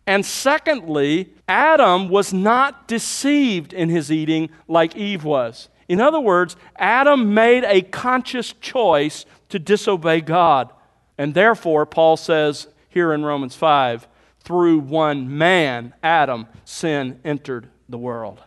And 0.06 0.25
secondly, 0.25 1.30
Adam 1.49 2.09
was 2.09 2.33
not 2.33 2.87
deceived 2.87 3.73
in 3.73 3.88
his 3.88 4.12
eating 4.12 4.50
like 4.68 4.95
Eve 4.95 5.25
was. 5.25 5.68
In 5.88 6.00
other 6.00 6.21
words, 6.21 6.54
Adam 6.76 7.35
made 7.35 7.64
a 7.64 7.83
conscious 7.83 8.52
choice 8.52 9.25
to 9.49 9.59
disobey 9.59 10.21
God. 10.21 10.71
And 11.18 11.35
therefore, 11.35 11.87
Paul 11.87 12.16
says 12.16 12.68
here 12.96 13.12
in 13.12 13.22
Romans 13.22 13.54
5, 13.54 14.08
through 14.40 14.78
one 14.78 15.36
man, 15.36 15.92
Adam, 16.02 16.46
sin 16.64 17.20
entered 17.26 17.68
the 17.90 17.98
world. 17.98 18.42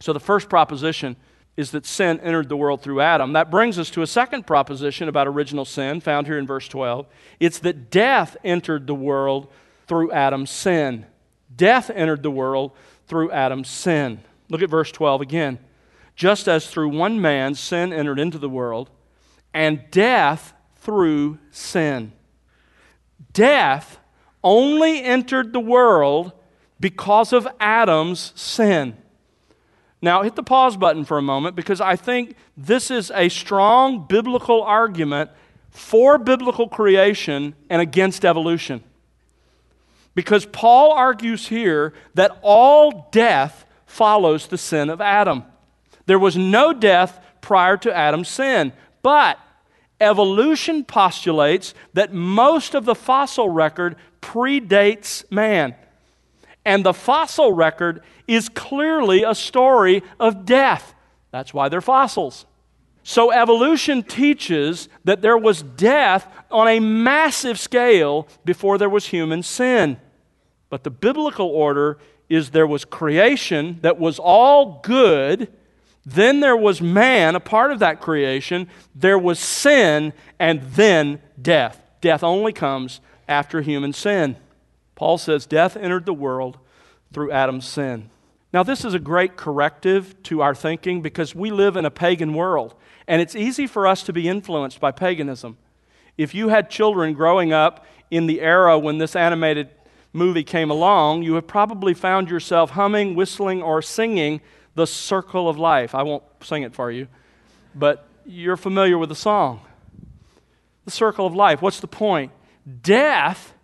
So 0.00 0.12
the 0.12 0.18
first 0.18 0.48
proposition 0.48 1.14
is 1.56 1.70
that 1.70 1.86
sin 1.86 2.18
entered 2.18 2.48
the 2.48 2.56
world 2.56 2.82
through 2.82 3.00
Adam. 3.00 3.34
That 3.34 3.52
brings 3.52 3.78
us 3.78 3.90
to 3.90 4.02
a 4.02 4.06
second 4.08 4.48
proposition 4.48 5.08
about 5.08 5.28
original 5.28 5.64
sin 5.64 6.00
found 6.00 6.26
here 6.26 6.40
in 6.40 6.44
verse 6.44 6.66
12. 6.66 7.06
It's 7.38 7.60
that 7.60 7.88
death 7.88 8.36
entered 8.42 8.88
the 8.88 8.96
world 8.96 9.46
through 9.86 10.10
Adam's 10.10 10.50
sin. 10.50 11.06
Death 11.54 11.88
entered 11.88 12.24
the 12.24 12.32
world 12.32 12.72
through 13.06 13.30
Adam's 13.30 13.68
sin. 13.68 14.20
Look 14.48 14.60
at 14.60 14.70
verse 14.70 14.90
12 14.90 15.20
again. 15.20 15.60
Just 16.16 16.48
as 16.48 16.66
through 16.66 16.88
one 16.88 17.20
man 17.20 17.54
sin 17.54 17.92
entered 17.92 18.18
into 18.18 18.38
the 18.38 18.48
world, 18.48 18.90
and 19.52 19.84
death 19.92 20.52
through 20.78 21.38
sin. 21.52 22.10
Death 23.32 23.98
only 24.42 25.02
entered 25.02 25.52
the 25.52 25.60
world 25.60 26.32
because 26.80 27.32
of 27.32 27.48
Adam's 27.58 28.32
sin. 28.34 28.96
Now, 30.02 30.22
hit 30.22 30.36
the 30.36 30.42
pause 30.42 30.76
button 30.76 31.04
for 31.04 31.16
a 31.16 31.22
moment 31.22 31.56
because 31.56 31.80
I 31.80 31.96
think 31.96 32.36
this 32.56 32.90
is 32.90 33.10
a 33.14 33.30
strong 33.30 34.06
biblical 34.06 34.62
argument 34.62 35.30
for 35.70 36.18
biblical 36.18 36.68
creation 36.68 37.54
and 37.70 37.80
against 37.80 38.24
evolution. 38.24 38.84
Because 40.14 40.44
Paul 40.46 40.92
argues 40.92 41.48
here 41.48 41.94
that 42.14 42.38
all 42.42 43.08
death 43.10 43.64
follows 43.86 44.46
the 44.46 44.58
sin 44.58 44.90
of 44.90 45.00
Adam. 45.00 45.44
There 46.06 46.18
was 46.18 46.36
no 46.36 46.72
death 46.72 47.18
prior 47.40 47.76
to 47.78 47.96
Adam's 47.96 48.28
sin, 48.28 48.72
but 49.02 49.38
evolution 50.00 50.84
postulates 50.84 51.74
that 51.92 52.12
most 52.12 52.74
of 52.74 52.84
the 52.84 52.94
fossil 52.94 53.48
record 53.48 53.96
predates 54.20 55.30
man. 55.30 55.74
And 56.64 56.84
the 56.84 56.94
fossil 56.94 57.52
record 57.52 58.02
is 58.26 58.48
clearly 58.48 59.22
a 59.22 59.34
story 59.34 60.02
of 60.18 60.46
death. 60.46 60.94
That's 61.30 61.52
why 61.52 61.68
they're 61.68 61.80
fossils. 61.80 62.46
So, 63.06 63.30
evolution 63.30 64.02
teaches 64.02 64.88
that 65.04 65.20
there 65.20 65.36
was 65.36 65.62
death 65.62 66.26
on 66.50 66.68
a 66.68 66.80
massive 66.80 67.58
scale 67.58 68.26
before 68.46 68.78
there 68.78 68.88
was 68.88 69.08
human 69.08 69.42
sin. 69.42 69.98
But 70.70 70.84
the 70.84 70.90
biblical 70.90 71.48
order 71.48 71.98
is 72.30 72.50
there 72.50 72.66
was 72.66 72.86
creation 72.86 73.78
that 73.82 73.98
was 73.98 74.18
all 74.18 74.80
good, 74.82 75.52
then 76.06 76.40
there 76.40 76.56
was 76.56 76.82
man, 76.82 77.34
a 77.34 77.40
part 77.40 77.72
of 77.72 77.78
that 77.78 78.00
creation, 78.00 78.68
there 78.94 79.18
was 79.18 79.38
sin, 79.38 80.12
and 80.38 80.62
then 80.62 81.20
death. 81.40 81.82
Death 82.00 82.22
only 82.22 82.52
comes 82.52 83.00
after 83.26 83.62
human 83.62 83.92
sin. 83.92 84.36
Paul 84.94 85.18
says 85.18 85.46
death 85.46 85.76
entered 85.76 86.06
the 86.06 86.14
world 86.14 86.58
through 87.12 87.30
Adam's 87.30 87.66
sin. 87.66 88.10
Now, 88.52 88.62
this 88.62 88.84
is 88.84 88.94
a 88.94 89.00
great 89.00 89.36
corrective 89.36 90.22
to 90.24 90.42
our 90.42 90.54
thinking 90.54 91.02
because 91.02 91.34
we 91.34 91.50
live 91.50 91.76
in 91.76 91.84
a 91.84 91.90
pagan 91.90 92.34
world, 92.34 92.74
and 93.08 93.20
it's 93.20 93.34
easy 93.34 93.66
for 93.66 93.86
us 93.86 94.02
to 94.04 94.12
be 94.12 94.28
influenced 94.28 94.80
by 94.80 94.92
paganism. 94.92 95.56
If 96.16 96.34
you 96.34 96.50
had 96.50 96.70
children 96.70 97.14
growing 97.14 97.52
up 97.52 97.86
in 98.10 98.26
the 98.26 98.40
era 98.40 98.78
when 98.78 98.98
this 98.98 99.16
animated 99.16 99.70
movie 100.12 100.44
came 100.44 100.70
along, 100.70 101.24
you 101.24 101.34
have 101.34 101.48
probably 101.48 101.94
found 101.94 102.30
yourself 102.30 102.70
humming, 102.70 103.16
whistling, 103.16 103.60
or 103.60 103.82
singing 103.82 104.40
The 104.74 104.86
Circle 104.86 105.48
of 105.48 105.58
Life. 105.58 105.94
I 105.94 106.02
won't 106.02 106.24
sing 106.42 106.62
it 106.62 106.74
for 106.74 106.90
you, 106.90 107.08
but 107.74 108.06
you're 108.26 108.56
familiar 108.56 108.98
with 108.98 109.08
the 109.08 109.14
song. 109.14 109.60
The 110.84 110.90
Circle 110.90 111.26
of 111.26 111.34
Life. 111.34 111.62
What's 111.62 111.80
the 111.80 111.86
point? 111.86 112.32
Death 112.82 113.54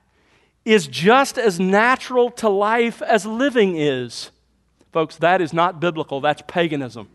is 0.65 0.87
just 0.87 1.39
as 1.39 1.59
natural 1.59 2.31
to 2.31 2.49
life 2.49 3.03
as 3.03 3.27
living 3.27 3.77
is. 3.77 4.31
Folks, 4.93 5.17
that 5.17 5.41
is 5.41 5.53
not 5.53 5.81
biblical, 5.81 6.21
that's 6.21 6.43
paganism. 6.47 7.09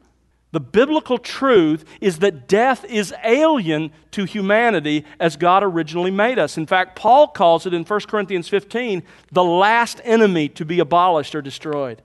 The 0.52 0.60
biblical 0.62 1.18
truth 1.18 1.84
is 2.00 2.20
that 2.20 2.48
death 2.48 2.86
is 2.86 3.14
alien 3.26 3.92
to 4.12 4.24
humanity 4.24 5.04
as 5.20 5.36
God 5.36 5.64
originally 5.64 6.12
made 6.12 6.40
us. 6.40 6.58
In 6.58 6.66
fact, 6.66 6.96
Paul 6.96 7.28
calls 7.28 7.66
it 7.66 7.74
in 7.74 7.84
1 7.84 8.00
Corinthians 8.08 8.48
15 8.48 9.04
the 9.34 9.44
last 9.44 10.00
enemy 10.06 10.48
to 10.50 10.64
be 10.64 10.80
abolished 10.80 11.36
or 11.36 11.42
destroyed. 11.42 12.02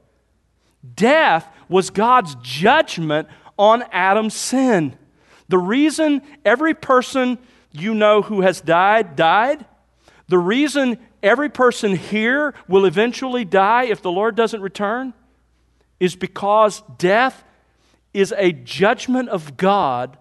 Death 0.95 1.49
was 1.69 1.91
God's 1.91 2.35
judgment 2.43 3.29
on 3.59 3.85
Adam's 3.93 4.35
sin. 4.35 4.97
The 5.49 5.59
reason 5.59 6.23
every 6.45 6.75
person 6.75 7.39
you 7.73 7.95
know 7.95 8.23
who 8.23 8.41
has 8.41 8.61
died 8.61 9.17
died, 9.17 9.65
the 10.29 10.39
reason 10.39 10.99
every 11.23 11.49
person 11.49 11.97
here 11.97 12.55
will 12.69 12.85
eventually 12.85 13.45
die 13.45 13.85
if 13.85 14.03
the 14.03 14.11
Lord 14.11 14.35
doesn't 14.35 14.63
return, 14.63 15.13
is 15.99 16.17
because 16.17 16.83
death 16.99 17.45
is 18.15 18.33
a 18.37 18.53
judgment 18.53 19.29
of 19.29 19.57
God 19.57 20.17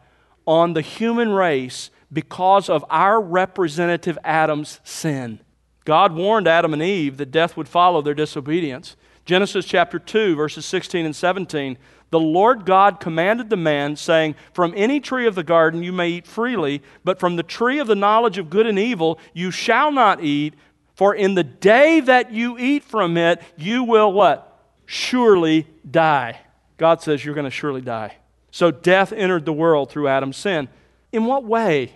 on 0.46 0.74
the 0.74 0.82
human 0.82 1.30
race 1.30 1.90
because 2.12 2.70
of 2.70 2.84
our 2.90 3.22
representative 3.22 4.18
Adam's 4.24 4.80
sin. 4.84 5.40
God 5.86 6.14
warned 6.14 6.48
Adam 6.48 6.74
and 6.74 6.82
Eve 6.82 7.18
that 7.18 7.32
death 7.32 7.56
would 7.56 7.68
follow 7.68 8.02
their 8.02 8.14
disobedience. 8.14 8.96
Genesis 9.30 9.64
chapter 9.64 10.00
2, 10.00 10.36
verses 10.36 10.66
16 10.66 11.06
and 11.06 11.16
17. 11.16 11.78
The 12.10 12.20
Lord 12.20 12.66
God 12.66 13.00
commanded 13.00 13.52
the 13.52 13.58
man, 13.58 13.96
saying, 13.96 14.34
From 14.54 14.74
any 14.76 15.00
tree 15.00 15.28
of 15.28 15.36
the 15.36 15.44
garden 15.44 15.84
you 15.84 15.92
may 15.92 16.10
eat 16.10 16.26
freely, 16.26 16.82
but 17.04 17.20
from 17.20 17.36
the 17.36 17.44
tree 17.44 17.78
of 17.78 17.86
the 17.86 17.94
knowledge 17.94 18.40
of 18.40 18.50
good 18.50 18.66
and 18.66 18.80
evil 18.80 19.20
you 19.36 19.52
shall 19.52 19.92
not 19.92 20.24
eat, 20.24 20.56
for 20.96 21.14
in 21.14 21.36
the 21.36 21.44
day 21.44 22.00
that 22.00 22.32
you 22.32 22.58
eat 22.58 22.84
from 22.84 23.18
it, 23.18 23.40
you 23.56 23.84
will 23.84 24.12
what? 24.12 24.64
Surely 24.88 25.68
die. 25.88 26.40
God 26.78 27.04
says 27.04 27.24
you're 27.24 27.36
going 27.36 27.46
to 27.46 27.52
surely 27.52 27.82
die. 27.82 28.18
So 28.50 28.72
death 28.72 29.14
entered 29.14 29.46
the 29.46 29.54
world 29.54 29.92
through 29.92 30.08
Adam's 30.08 30.38
sin. 30.38 30.70
In 31.12 31.26
what 31.26 31.44
way? 31.44 31.94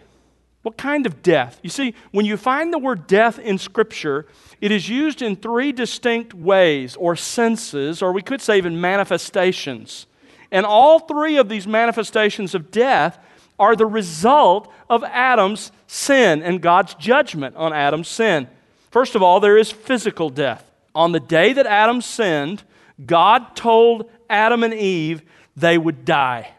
What 0.63 0.77
kind 0.77 1.05
of 1.05 1.21
death? 1.21 1.59
You 1.61 1.69
see, 1.69 1.93
when 2.11 2.25
you 2.25 2.37
find 2.37 2.73
the 2.73 2.79
word 2.79 3.05
death 3.05 3.37
in 3.37 3.57
Scripture, 3.57 4.25
it 4.61 4.71
is 4.71 4.89
used 4.89 5.21
in 5.21 5.35
three 5.35 5.73
distinct 5.73 6.33
ways 6.33 6.95
or 6.95 7.17
senses, 7.17 8.01
or 8.01 8.13
we 8.13 8.21
could 8.21 8.41
say 8.41 8.57
even 8.57 8.79
manifestations. 8.79 10.07
And 10.51 10.65
all 10.65 10.99
three 10.99 11.37
of 11.37 11.49
these 11.49 11.67
manifestations 11.67 12.55
of 12.55 12.71
death 12.71 13.19
are 13.59 13.75
the 13.75 13.85
result 13.85 14.71
of 14.89 15.03
Adam's 15.03 15.71
sin 15.85 16.41
and 16.41 16.61
God's 16.61 16.95
judgment 16.95 17.55
on 17.57 17.73
Adam's 17.73 18.07
sin. 18.07 18.47
First 18.89 19.15
of 19.15 19.21
all, 19.21 19.41
there 19.41 19.57
is 19.57 19.69
physical 19.69 20.29
death. 20.29 20.71
On 20.95 21.11
the 21.11 21.19
day 21.19 21.53
that 21.53 21.65
Adam 21.65 22.01
sinned, 22.01 22.63
God 23.05 23.55
told 23.55 24.09
Adam 24.29 24.63
and 24.63 24.73
Eve 24.73 25.23
they 25.57 25.77
would 25.77 26.05
die. 26.05 26.51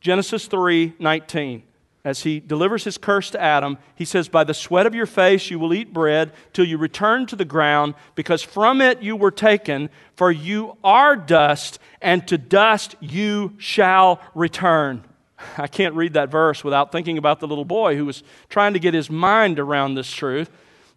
Genesis 0.00 0.46
3 0.46 0.94
19. 0.98 1.62
As 2.02 2.22
he 2.22 2.40
delivers 2.40 2.84
his 2.84 2.96
curse 2.96 3.30
to 3.30 3.40
Adam, 3.40 3.76
he 3.94 4.06
says, 4.06 4.28
By 4.28 4.44
the 4.44 4.54
sweat 4.54 4.86
of 4.86 4.94
your 4.94 5.06
face 5.06 5.50
you 5.50 5.58
will 5.58 5.74
eat 5.74 5.92
bread 5.92 6.32
till 6.52 6.64
you 6.64 6.78
return 6.78 7.26
to 7.26 7.36
the 7.36 7.44
ground, 7.44 7.94
because 8.14 8.42
from 8.42 8.80
it 8.80 9.02
you 9.02 9.16
were 9.16 9.30
taken, 9.30 9.90
for 10.14 10.30
you 10.30 10.78
are 10.82 11.14
dust, 11.14 11.78
and 12.00 12.26
to 12.28 12.38
dust 12.38 12.96
you 13.00 13.54
shall 13.58 14.20
return. 14.34 15.04
I 15.58 15.66
can't 15.66 15.94
read 15.94 16.14
that 16.14 16.30
verse 16.30 16.64
without 16.64 16.90
thinking 16.90 17.18
about 17.18 17.40
the 17.40 17.46
little 17.46 17.66
boy 17.66 17.96
who 17.96 18.06
was 18.06 18.22
trying 18.48 18.72
to 18.72 18.78
get 18.78 18.94
his 18.94 19.10
mind 19.10 19.58
around 19.58 19.94
this 19.94 20.10
truth 20.10 20.50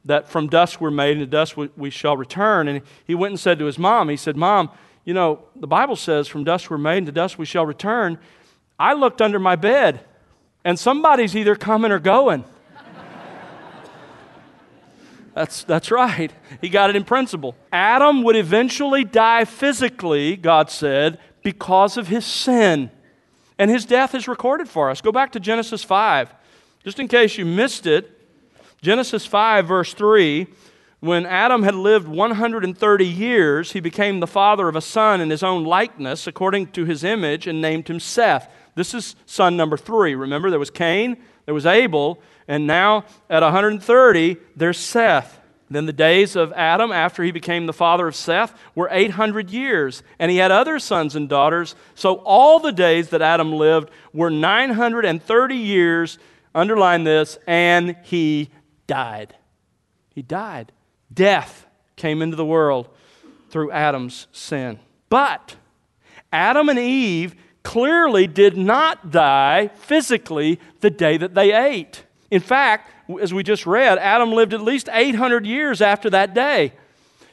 that 0.06 0.30
from 0.30 0.48
dust 0.48 0.82
we're 0.82 0.92
made 0.92 1.18
and 1.18 1.22
to 1.22 1.26
dust 1.26 1.56
we, 1.58 1.70
we 1.78 1.90
shall 1.90 2.18
return. 2.18 2.68
And 2.68 2.82
he 3.06 3.16
went 3.16 3.32
and 3.32 3.40
said 3.40 3.60
to 3.60 3.66
his 3.66 3.80
mom, 3.80 4.10
He 4.10 4.18
said, 4.18 4.36
Mom, 4.36 4.70
you 5.06 5.14
know, 5.14 5.44
the 5.56 5.68
Bible 5.68 5.96
says, 5.96 6.28
from 6.28 6.44
dust 6.44 6.70
we're 6.70 6.78
made 6.78 7.00
and 7.00 7.06
to 7.08 7.12
dust 7.12 7.38
we 7.38 7.46
shall 7.46 7.66
return. 7.66 8.18
I 8.80 8.94
looked 8.94 9.22
under 9.22 9.40
my 9.40 9.56
bed, 9.56 10.06
and 10.64 10.80
somebody's 10.80 11.36
either 11.36 11.56
coming 11.56 11.92
or 11.92 12.00
going. 12.00 12.46
That's, 15.34 15.64
that's 15.64 15.90
right. 15.90 16.32
He 16.62 16.70
got 16.70 16.92
it 16.92 16.96
in 16.96 17.04
principle. 17.04 17.56
Adam 17.72 18.22
would 18.24 18.36
eventually 18.36 19.04
die 19.04 19.46
physically, 19.46 20.36
God 20.38 20.70
said, 20.70 21.18
because 21.44 21.98
of 21.98 22.08
his 22.08 22.24
sin. 22.24 22.92
And 23.58 23.72
his 23.72 23.86
death 23.86 24.14
is 24.14 24.28
recorded 24.28 24.70
for 24.70 24.92
us. 24.92 25.02
Go 25.02 25.12
back 25.12 25.32
to 25.32 25.40
Genesis 25.40 25.84
5. 25.84 26.34
Just 26.84 27.00
in 27.00 27.08
case 27.08 27.38
you 27.38 27.46
missed 27.46 27.88
it, 27.88 28.12
Genesis 28.82 29.26
5, 29.26 29.68
verse 29.68 29.94
3 29.94 30.48
when 31.04 31.26
Adam 31.26 31.64
had 31.64 31.76
lived 31.76 32.08
130 32.08 33.06
years, 33.06 33.74
he 33.74 33.82
became 33.82 34.22
the 34.22 34.26
father 34.26 34.70
of 34.70 34.78
a 34.78 34.82
son 34.82 35.20
in 35.20 35.32
his 35.32 35.44
own 35.44 35.66
likeness, 35.66 36.28
according 36.28 36.68
to 36.68 36.86
his 36.86 37.04
image, 37.04 37.46
and 37.46 37.62
named 37.62 37.90
him 37.90 38.00
Seth. 38.00 38.50
This 38.76 38.94
is 38.94 39.16
son 39.26 39.56
number 39.56 39.78
three. 39.78 40.16
Remember, 40.16 40.50
there 40.50 40.60
was 40.60 40.70
Cain, 40.70 41.18
there 41.46 41.54
was 41.54 41.66
Abel, 41.66 42.20
and 42.48 42.68
now 42.68 43.06
at 43.30 43.44
130, 43.44 44.38
there's 44.56 44.78
Seth. 44.78 45.40
Then 45.70 45.86
the 45.86 45.94
days 45.94 46.36
of 46.36 46.52
Adam 46.54 46.92
after 46.92 47.24
he 47.24 47.32
became 47.32 47.66
the 47.66 47.74
father 47.74 48.08
of 48.08 48.16
Seth 48.16 48.54
were 48.76 48.90
800 48.92 49.50
years, 49.50 50.04
and 50.20 50.30
he 50.30 50.38
had 50.38 50.52
other 50.52 50.78
sons 50.78 51.16
and 51.16 51.28
daughters. 51.28 51.76
So 51.96 52.16
all 52.16 52.60
the 52.60 52.72
days 52.72 53.10
that 53.10 53.22
Adam 53.22 53.54
lived 53.54 53.90
were 54.14 54.30
930 54.30 55.56
years, 55.56 56.20
underline 56.54 57.06
this, 57.06 57.40
and 57.48 57.96
he 58.04 58.50
died. 58.86 59.36
He 60.14 60.22
died. 60.22 60.72
Death 61.12 61.66
came 61.96 62.22
into 62.22 62.36
the 62.36 62.46
world 62.46 62.90
through 63.50 63.72
Adam's 63.72 64.28
sin. 64.32 64.80
But 65.10 65.56
Adam 66.32 66.70
and 66.70 66.80
Eve 66.80 67.36
clearly 67.64 68.28
did 68.28 68.58
not 68.58 69.12
die 69.12 69.70
physically 69.76 70.60
the 70.82 70.90
day 70.90 71.18
that 71.18 71.34
they 71.34 71.54
ate. 71.54 72.04
In 72.30 72.42
fact, 72.42 72.92
as 73.22 73.34
we 73.34 73.44
just 73.44 73.66
read, 73.66 73.98
Adam 73.98 74.32
lived 74.32 74.54
at 74.54 74.62
least 74.62 74.90
800 74.92 75.46
years 75.46 75.82
after 75.82 76.10
that 76.10 76.34
day. 76.34 76.74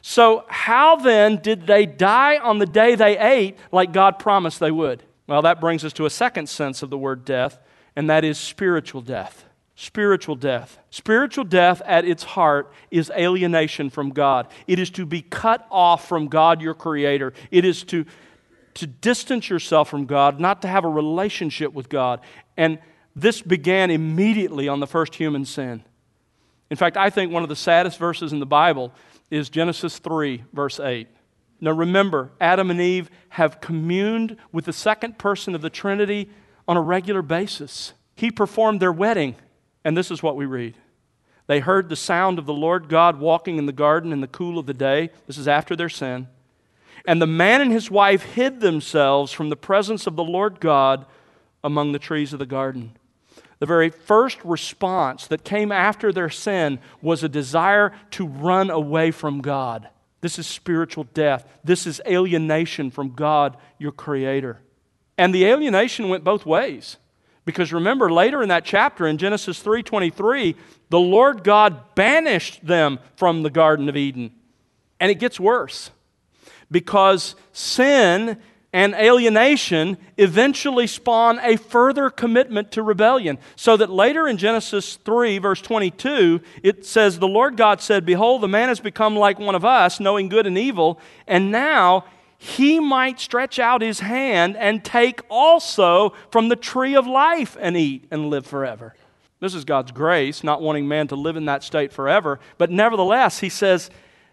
So, 0.02 0.44
how 0.48 0.96
then 0.96 1.36
did 1.36 1.66
they 1.66 1.84
die 1.84 2.38
on 2.38 2.58
the 2.58 2.66
day 2.66 2.94
they 2.94 3.18
ate 3.18 3.58
like 3.70 3.92
God 3.92 4.18
promised 4.18 4.60
they 4.60 4.70
would? 4.70 5.02
Well, 5.26 5.42
that 5.42 5.60
brings 5.60 5.84
us 5.84 5.92
to 5.94 6.06
a 6.06 6.10
second 6.10 6.48
sense 6.48 6.82
of 6.82 6.90
the 6.90 6.98
word 6.98 7.24
death, 7.24 7.58
and 7.94 8.08
that 8.08 8.24
is 8.24 8.38
spiritual 8.38 9.02
death 9.02 9.44
spiritual 9.80 10.36
death. 10.36 10.78
Spiritual 10.90 11.44
death 11.44 11.80
at 11.86 12.04
its 12.04 12.22
heart 12.22 12.70
is 12.90 13.10
alienation 13.16 13.88
from 13.88 14.10
God. 14.10 14.46
It 14.66 14.78
is 14.78 14.90
to 14.90 15.06
be 15.06 15.22
cut 15.22 15.66
off 15.70 16.06
from 16.06 16.28
God, 16.28 16.60
your 16.60 16.74
creator. 16.74 17.32
It 17.50 17.64
is 17.64 17.82
to, 17.84 18.04
to 18.74 18.86
distance 18.86 19.48
yourself 19.48 19.88
from 19.88 20.06
God, 20.06 20.40
not 20.40 20.62
to 20.62 20.68
have 20.68 20.84
a 20.84 20.88
relationship 20.88 21.72
with 21.72 21.88
God. 21.88 22.20
And 22.56 22.78
this 23.16 23.42
began 23.42 23.90
immediately 23.90 24.68
on 24.68 24.80
the 24.80 24.86
first 24.86 25.14
human 25.14 25.44
sin. 25.44 25.82
In 26.70 26.76
fact, 26.76 26.96
I 26.96 27.10
think 27.10 27.32
one 27.32 27.42
of 27.42 27.48
the 27.48 27.56
saddest 27.56 27.98
verses 27.98 28.32
in 28.32 28.38
the 28.38 28.46
Bible 28.46 28.92
is 29.30 29.50
Genesis 29.50 29.98
3, 29.98 30.44
verse 30.52 30.78
8. 30.78 31.08
Now 31.60 31.72
remember, 31.72 32.30
Adam 32.40 32.70
and 32.70 32.80
Eve 32.80 33.10
have 33.30 33.60
communed 33.60 34.36
with 34.52 34.64
the 34.64 34.72
second 34.72 35.18
person 35.18 35.54
of 35.54 35.62
the 35.62 35.70
Trinity 35.70 36.30
on 36.66 36.76
a 36.76 36.80
regular 36.80 37.22
basis. 37.22 37.92
He 38.16 38.30
performed 38.30 38.80
their 38.80 38.92
wedding. 38.92 39.36
And 39.84 39.96
this 39.96 40.10
is 40.10 40.22
what 40.22 40.36
we 40.36 40.46
read. 40.46 40.74
They 41.46 41.60
heard 41.60 41.88
the 41.88 41.96
sound 41.96 42.38
of 42.38 42.46
the 42.46 42.54
Lord 42.54 42.88
God 42.88 43.18
walking 43.18 43.58
in 43.58 43.66
the 43.66 43.72
garden 43.72 44.12
in 44.12 44.20
the 44.20 44.28
cool 44.28 44.58
of 44.58 44.66
the 44.66 44.74
day. 44.74 45.10
This 45.26 45.38
is 45.38 45.48
after 45.48 45.74
their 45.74 45.88
sin. 45.88 46.28
And 47.06 47.20
the 47.20 47.26
man 47.26 47.60
and 47.60 47.72
his 47.72 47.90
wife 47.90 48.22
hid 48.22 48.60
themselves 48.60 49.32
from 49.32 49.48
the 49.48 49.56
presence 49.56 50.06
of 50.06 50.16
the 50.16 50.24
Lord 50.24 50.60
God 50.60 51.06
among 51.64 51.92
the 51.92 51.98
trees 51.98 52.32
of 52.32 52.38
the 52.38 52.46
garden. 52.46 52.96
The 53.58 53.66
very 53.66 53.90
first 53.90 54.38
response 54.44 55.26
that 55.26 55.44
came 55.44 55.70
after 55.70 56.12
their 56.12 56.30
sin 56.30 56.78
was 57.02 57.22
a 57.22 57.28
desire 57.28 57.92
to 58.12 58.26
run 58.26 58.70
away 58.70 59.10
from 59.10 59.40
God. 59.40 59.88
This 60.22 60.38
is 60.38 60.46
spiritual 60.46 61.04
death. 61.14 61.46
This 61.62 61.86
is 61.86 62.00
alienation 62.06 62.90
from 62.90 63.14
God, 63.14 63.56
your 63.78 63.92
Creator. 63.92 64.60
And 65.16 65.34
the 65.34 65.44
alienation 65.44 66.08
went 66.08 66.24
both 66.24 66.46
ways. 66.46 66.96
Because 67.44 67.72
remember 67.72 68.10
later 68.10 68.42
in 68.42 68.48
that 68.50 68.64
chapter 68.64 69.06
in 69.06 69.18
Genesis 69.18 69.62
3:23, 69.62 70.56
the 70.88 71.00
Lord 71.00 71.42
God 71.44 71.94
banished 71.94 72.66
them 72.66 72.98
from 73.16 73.42
the 73.42 73.50
garden 73.50 73.88
of 73.88 73.96
Eden. 73.96 74.32
And 74.98 75.10
it 75.10 75.18
gets 75.18 75.40
worse. 75.40 75.90
Because 76.70 77.34
sin 77.52 78.40
and 78.72 78.94
alienation 78.94 79.98
eventually 80.16 80.86
spawn 80.86 81.40
a 81.42 81.56
further 81.56 82.08
commitment 82.08 82.70
to 82.72 82.82
rebellion. 82.82 83.38
So 83.56 83.76
that 83.76 83.90
later 83.90 84.28
in 84.28 84.36
Genesis 84.36 84.96
3, 84.96 85.38
verse 85.38 85.60
22, 85.60 86.40
it 86.62 86.86
says, 86.86 87.18
The 87.18 87.26
Lord 87.26 87.56
God 87.56 87.80
said, 87.80 88.06
Behold, 88.06 88.42
the 88.42 88.48
man 88.48 88.68
has 88.68 88.80
become 88.80 89.16
like 89.16 89.38
one 89.38 89.56
of 89.56 89.64
us, 89.64 89.98
knowing 89.98 90.28
good 90.28 90.46
and 90.46 90.56
evil, 90.56 91.00
and 91.26 91.50
now 91.50 92.04
he 92.38 92.80
might 92.80 93.20
stretch 93.20 93.58
out 93.58 93.82
his 93.82 94.00
hand 94.00 94.56
and 94.56 94.84
take 94.84 95.20
also 95.28 96.14
from 96.30 96.48
the 96.48 96.56
tree 96.56 96.94
of 96.94 97.06
life 97.06 97.56
and 97.60 97.76
eat 97.76 98.06
and 98.10 98.30
live 98.30 98.46
forever. 98.46 98.94
This 99.40 99.54
is 99.54 99.64
God's 99.64 99.90
grace, 99.92 100.44
not 100.44 100.62
wanting 100.62 100.86
man 100.86 101.08
to 101.08 101.16
live 101.16 101.36
in 101.36 101.46
that 101.46 101.64
state 101.64 101.92
forever. 101.92 102.38
But 102.56 102.70
nevertheless, 102.70 103.40
he 103.40 103.48
says, 103.48 103.90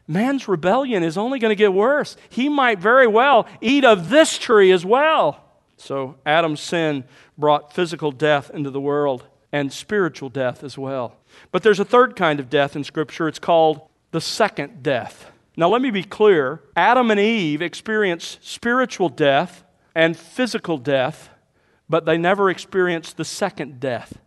man's 0.08 0.48
rebellion 0.48 1.04
is 1.04 1.18
only 1.18 1.40
going 1.40 1.52
to 1.52 1.56
get 1.56 1.74
worse. 1.74 2.16
He 2.30 2.50
might 2.50 2.80
very 2.80 3.08
well 3.08 3.48
eat 3.62 3.84
of 3.84 4.10
this 4.10 4.38
tree 4.38 4.72
as 4.72 4.86
well. 4.86 5.44
So 5.78 6.16
Adam's 6.26 6.62
sin 6.62 7.04
brought 7.38 7.74
physical 7.74 8.12
death 8.12 8.50
into 8.52 8.72
the 8.72 8.82
world 8.82 9.28
and 9.52 9.72
spiritual 9.72 10.30
death 10.30 10.64
as 10.64 10.78
well. 10.78 11.18
But 11.52 11.64
there's 11.64 11.80
a 11.80 11.86
third 11.86 12.16
kind 12.16 12.40
of 12.40 12.50
death 12.50 12.76
in 12.76 12.84
Scripture. 12.84 13.28
It's 13.28 13.40
called 13.40 13.82
the 14.12 14.22
second 14.22 14.82
death. 14.82 15.32
Now, 15.56 15.70
let 15.70 15.82
me 15.82 15.92
be 15.92 16.04
clear 16.04 16.62
Adam 16.76 17.12
and 17.12 17.20
Eve 17.20 17.62
experienced 17.62 18.46
spiritual 18.48 19.10
death 19.10 19.64
and 19.96 20.16
physical 20.16 20.78
death, 20.78 21.30
but 21.90 22.06
they 22.06 22.18
never 22.18 22.50
experienced 22.50 23.18
the 23.18 23.26
second 23.26 23.80
death 23.80 24.18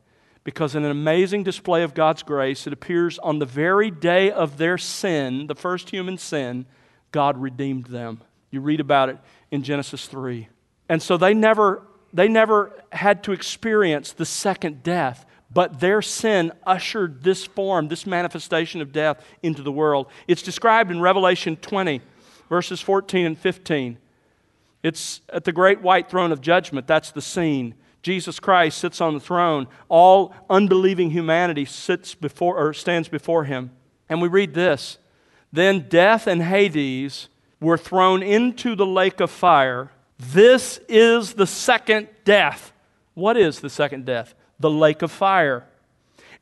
because, 0.43 0.75
in 0.75 0.85
an 0.85 0.91
amazing 0.91 1.43
display 1.43 1.83
of 1.83 1.95
God's 1.95 2.23
grace, 2.23 2.67
it 2.67 2.73
appears 2.73 3.19
on 3.19 3.39
the 3.39 3.47
very 3.47 3.91
day 3.91 4.31
of 4.31 4.57
their 4.57 4.79
sin, 4.79 5.47
the 5.47 5.55
first 5.55 5.91
human 5.91 6.17
sin, 6.19 6.67
God 7.13 7.37
redeemed 7.39 7.87
them. 7.87 8.21
You 8.51 8.61
read 8.61 8.81
about 8.81 9.09
it 9.11 9.19
in 9.51 9.63
Genesis 9.63 10.07
3. 10.07 10.49
And 10.89 11.03
so 11.03 11.17
they 11.17 11.35
never, 11.35 11.83
they 12.13 12.29
never 12.29 12.73
had 12.91 13.23
to 13.25 13.33
experience 13.33 14.13
the 14.13 14.25
second 14.25 14.83
death, 14.83 15.27
but 15.53 15.81
their 15.81 16.01
sin 16.01 16.53
ushered 16.65 17.23
this 17.23 17.45
form, 17.45 17.89
this 17.89 18.07
manifestation 18.07 18.81
of 18.81 18.93
death 18.93 19.25
into 19.43 19.63
the 19.63 19.73
world. 19.73 20.07
It's 20.27 20.43
described 20.43 20.91
in 20.91 21.01
Revelation 21.01 21.57
20, 21.57 22.01
verses 22.49 22.81
14 22.81 23.27
and 23.27 23.39
15. 23.39 23.99
It's 24.83 25.21
at 25.33 25.45
the 25.45 25.53
great 25.53 25.83
white 25.83 26.09
throne 26.09 26.33
of 26.33 26.41
judgment. 26.41 26.87
That's 26.87 27.11
the 27.11 27.21
scene. 27.21 27.75
Jesus 28.03 28.41
Christ 28.41 28.79
sits 28.79 29.01
on 29.01 29.15
the 29.15 29.21
throne. 29.21 29.67
All 29.89 30.35
unbelieving 30.49 31.11
humanity 31.11 31.65
sits 31.65 32.15
before 32.15 32.57
or 32.57 32.73
stands 32.73 33.09
before 33.09 33.45
him. 33.45 33.73
And 34.09 34.23
we 34.23 34.29
read 34.29 34.55
this. 34.55 34.99
Then 35.53 35.87
death 35.89 36.27
and 36.27 36.43
Hades 36.43 37.29
were 37.61 37.79
thrown 37.79 38.23
into 38.23 38.75
the 38.75 38.87
lake 38.87 39.21
of 39.21 39.31
fire. 39.31 39.91
This 40.19 40.81
is 40.89 41.35
the 41.35 41.47
second 41.47 42.09
death. 42.25 42.73
What 43.15 43.37
is 43.37 43.61
the 43.61 43.71
second 43.71 44.07
death? 44.07 44.35
The 44.59 44.71
lake 44.71 45.03
of 45.03 45.11
fire. 45.11 45.67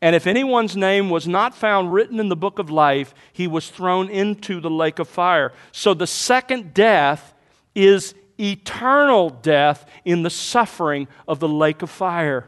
And 0.00 0.14
if 0.14 0.26
anyone's 0.26 0.76
name 0.76 1.10
was 1.10 1.26
not 1.26 1.56
found 1.56 1.92
written 1.92 2.20
in 2.20 2.28
the 2.28 2.36
book 2.36 2.60
of 2.60 2.70
life, 2.70 3.14
he 3.32 3.48
was 3.48 3.68
thrown 3.68 4.08
into 4.08 4.60
the 4.60 4.70
lake 4.70 5.00
of 5.00 5.08
fire. 5.08 5.52
So 5.72 5.92
the 5.92 6.06
second 6.06 6.72
death 6.72 7.34
is 7.74 8.14
eternal 8.38 9.30
death 9.30 9.86
in 10.04 10.22
the 10.22 10.30
suffering 10.30 11.08
of 11.26 11.40
the 11.40 11.48
lake 11.48 11.82
of 11.82 11.90
fire. 11.90 12.46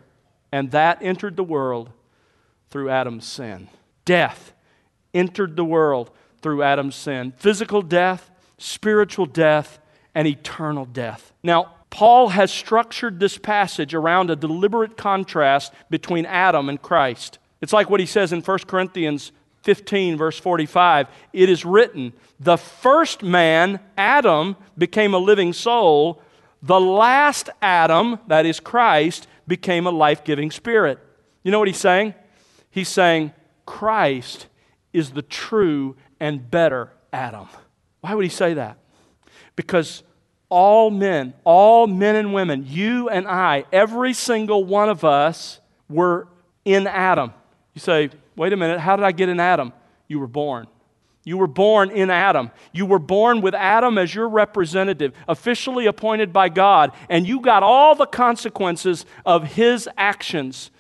And 0.53 0.71
that 0.71 1.03
entered 1.03 1.37
the 1.37 1.45
world 1.45 1.91
through 2.71 2.91
Adam's 2.91 3.27
sin. 3.27 3.69
Death 4.05 4.53
entered 5.15 5.57
the 5.57 5.65
world 5.65 6.11
through 6.43 6.63
Adam's 6.63 6.95
sin. 6.95 7.33
Physical 7.37 7.83
death, 7.83 8.31
spiritual 8.59 9.27
death, 9.27 9.79
and 10.15 10.27
eternal 10.27 10.85
death. 10.85 11.33
Now, 11.43 11.75
Paul 11.91 12.29
has 12.29 12.53
structured 12.53 13.19
this 13.19 13.37
passage 13.37 13.95
around 13.95 14.31
a 14.31 14.37
deliberate 14.37 14.97
contrast 14.97 15.73
between 15.91 16.25
Adam 16.25 16.69
and 16.69 16.81
Christ. 16.81 17.39
It's 17.61 17.73
like 17.73 17.91
what 17.91 18.01
he 18.01 18.07
says 18.07 18.33
in 18.33 18.41
1 18.41 18.59
Corinthians 18.61 19.33
15, 19.63 20.17
verse 20.17 20.39
45. 20.39 21.09
It 21.33 21.49
is 21.49 21.65
written, 21.65 22.13
The 22.39 22.57
first 22.57 23.23
man, 23.23 23.81
Adam, 23.97 24.57
became 24.77 25.15
a 25.15 25.19
living 25.19 25.53
soul. 25.53 26.23
The 26.63 26.81
last 26.81 27.51
Adam, 27.63 28.19
that 28.27 28.47
is 28.47 28.61
Christ, 28.61 29.27
became 29.47 29.87
a 29.87 29.91
life 29.91 30.25
giving 30.25 30.51
spirit. 30.51 30.99
You 31.43 31.51
know 31.51 31.59
what 31.59 31.69
he's 31.69 31.79
saying? 31.79 32.15
He's 32.71 32.89
saying, 32.89 33.33
Christ 33.67 34.47
is 34.93 35.11
the 35.11 35.23
true 35.23 35.97
and 36.19 36.51
better 36.51 36.93
Adam. 37.13 37.49
Why 38.01 38.15
would 38.15 38.25
he 38.25 38.31
say 38.31 38.55
that? 38.55 38.79
Because 39.57 40.03
all 40.49 40.91
men, 40.91 41.35
all 41.45 41.87
men 41.87 42.17
and 42.17 42.35
women, 42.35 42.65
you 42.67 43.09
and 43.09 43.27
I, 43.27 43.65
every 43.73 44.13
single 44.13 44.65
one 44.65 44.89
of 44.89 45.05
us 45.05 45.61
were 45.89 46.29
in 46.65 46.87
Adam. 46.87 47.33
You 47.75 47.81
say, 47.81 48.11
wait 48.37 48.53
a 48.53 48.57
minute, 48.57 48.81
how 48.81 48.97
did 48.97 49.05
I 49.05 49.13
get 49.13 49.29
in 49.29 49.41
Adam? 49.41 49.73
You 50.09 50.19
were 50.19 50.27
born. 50.27 50.67
You 51.25 51.37
were 51.37 51.47
born 51.47 51.91
in 51.91 52.11
Adam. 52.11 52.51
You 52.73 52.87
were 52.87 52.99
born 52.99 53.43
with 53.43 53.55
Adam 53.55 53.99
as 53.99 54.15
your 54.15 54.29
representative, 54.29 55.13
officially 55.29 55.87
appointed 55.87 56.33
by 56.33 56.49
God, 56.49 56.93
and 57.09 57.27
you 57.27 57.41
got 57.41 57.63
all 57.63 57.95
the 57.95 58.07
consequences 58.07 59.05
of 59.27 59.45
his 59.45 59.89
actions. 59.99 60.71